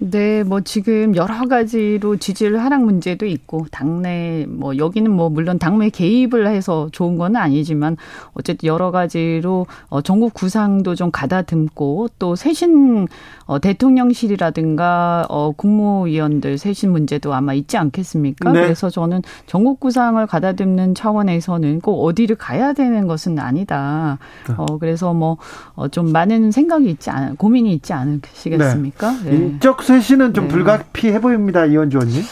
[0.00, 5.90] 네, 뭐 지금 여러 가지로 지지율 하락 문제도 있고 당내 뭐 여기는 뭐 물론 당내
[5.90, 7.98] 개입을 해서 좋은 건 아니지만
[8.32, 13.06] 어쨌든 여러 가지로 어 전국 구상도 좀 가다듬고 또 쇄신
[13.44, 18.50] 어 대통령실이라든가 어 국무위원들 쇄신 문제도 아마 있지 않겠습니까?
[18.52, 18.62] 네.
[18.62, 24.18] 그래서 저는 전국 구상을 가다듬는 차원에서는 꼭 어디를 가야 되는 것은 아니다.
[24.48, 24.54] 네.
[24.56, 29.10] 어 그래서 뭐좀 어 많은 생각이 있지 않 고민이 있지 않으시겠습니까?
[29.24, 29.30] 네.
[29.30, 29.58] 네.
[29.82, 30.54] 쇄신은 좀 네.
[30.54, 32.22] 불가피해 보입니다, 이원주 의원님.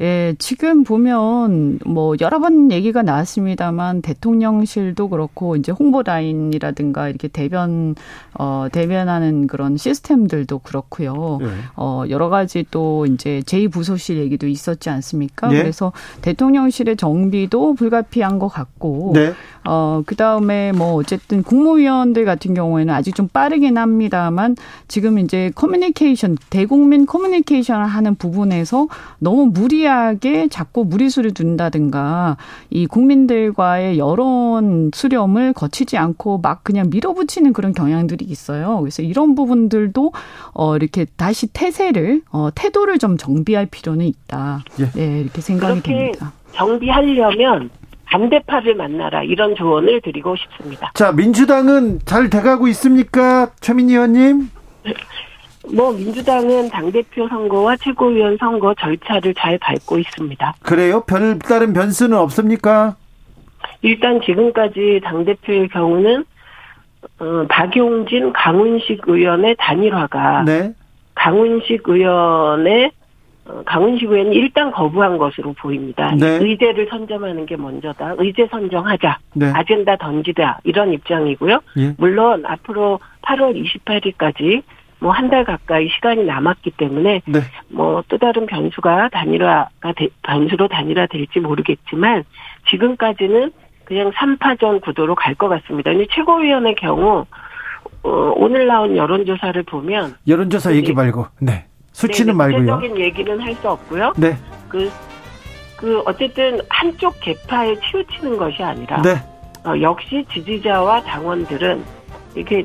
[0.00, 7.94] 예, 지금 보면 뭐 여러 번 얘기가 나왔습니다만 대통령실도 그렇고 이제 홍보 라인이라든가 이렇게 대변
[8.32, 11.38] 어 대변하는 그런 시스템들도 그렇고요.
[11.40, 11.48] 네.
[11.76, 15.48] 어 여러 가지 또 이제 제2부소실 얘기도 있었지 않습니까?
[15.48, 15.58] 네.
[15.58, 15.92] 그래서
[16.22, 19.34] 대통령실의 정비도 불가피한 것 같고 네.
[19.64, 24.56] 어, 그 다음에 뭐 어쨌든 국무위원들 같은 경우에는 아직 좀 빠르긴 합니다만
[24.88, 28.88] 지금 이제 커뮤니케이션, 대국민 커뮤니케이션을 하는 부분에서
[29.18, 32.36] 너무 무리 하게 자꾸 무리수를 둔다든가
[32.70, 38.78] 이 국민들과의 여론 수렴을 거치지 않고 막 그냥 밀어붙이는 그런 경향들이 있어요.
[38.80, 40.12] 그래서 이런 부분들도
[40.54, 44.64] 어, 이렇게 다시 태세를, 어, 태도를 좀 정비할 필요는 있다.
[44.78, 44.90] 예.
[44.92, 46.32] 네, 이렇게 생각이 됩니다.
[46.52, 47.70] 정비하려면
[48.06, 50.90] 반대파를 만나라 이런 조언을 드리고 싶습니다.
[50.94, 54.50] 자 민주당은 잘 돼가고 있습니까, 최민희 의원님?
[55.68, 60.54] 뭐 민주당은 당 대표 선거와 최고위원 선거 절차를 잘 밟고 있습니다.
[60.62, 61.02] 그래요?
[61.06, 62.96] 별다른 변수는 없습니까?
[63.82, 66.24] 일단 지금까지 당 대표의 경우는
[67.18, 70.74] 어, 박용진, 강훈식 의원의 단일화가 네.
[71.14, 72.90] 강훈식 의원의
[73.46, 76.14] 어, 강훈식 의원이 일단 거부한 것으로 보입니다.
[76.14, 76.38] 네.
[76.40, 78.14] 의제를 선점하는 게 먼저다.
[78.18, 79.18] 의제 선정하자.
[79.34, 79.52] 네.
[79.54, 80.58] 아젠다 던지자.
[80.64, 81.60] 이런 입장이고요.
[81.78, 81.94] 예.
[81.98, 84.62] 물론 앞으로 8월 28일까지
[85.00, 87.40] 뭐 한 달 가까이 시간이 남았기 때문에 네.
[87.68, 92.24] 뭐또 다른 변수가 단일화가 되, 변수로 단일화 될지 모르겠지만
[92.70, 93.52] 지금까지는
[93.84, 95.90] 그냥 3파전 구도로 갈 것 같습니다.
[95.90, 97.24] 근데 최고위원의 경우
[98.02, 102.76] 어, 오늘 나온 여론조사를 보면 여론조사 얘기 말고 네 수치는 네, 말고요.
[102.76, 104.12] 구체적인 얘기는 할 수 없고요.
[104.16, 104.36] 네.
[104.68, 104.90] 그,
[105.76, 109.16] 그 어쨌든 한쪽 개파에 치우치는 것이 아니라 네.
[109.64, 111.82] 어, 역시 지지자와 당원들은
[112.36, 112.64] 이렇게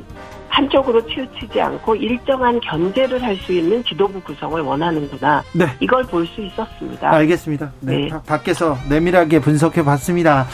[0.60, 5.42] 한쪽으로 치우치지 않고 일정한 견제를 할 수 있는 지도부 구성을 원하는구나.
[5.52, 5.66] 네.
[5.80, 7.12] 이걸 볼 수 있었습니다.
[7.12, 7.70] 알겠습니다.
[7.80, 7.96] 네.
[7.96, 8.08] 네.
[8.26, 10.46] 밖에서 내밀하게 분석해 봤습니다.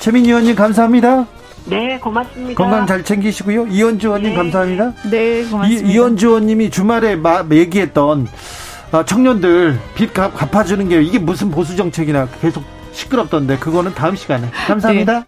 [0.00, 1.26] 최민희 의원님 감사합니다.
[1.64, 2.62] 네, 고맙습니다.
[2.62, 3.66] 건강 잘 챙기시고요.
[3.68, 4.36] 이현주 의원님 네.
[4.36, 4.92] 감사합니다.
[5.10, 5.88] 네, 고맙습니다.
[5.88, 8.26] 이, 이현주 의원님이 주말에 마, 얘기했던
[8.92, 15.20] 어, 청년들 빚 갚아주는 게 이게 무슨 보수 정책이나 계속 시끄럽던데 그거는 다음 시간에 감사합니다.
[15.20, 15.24] 네.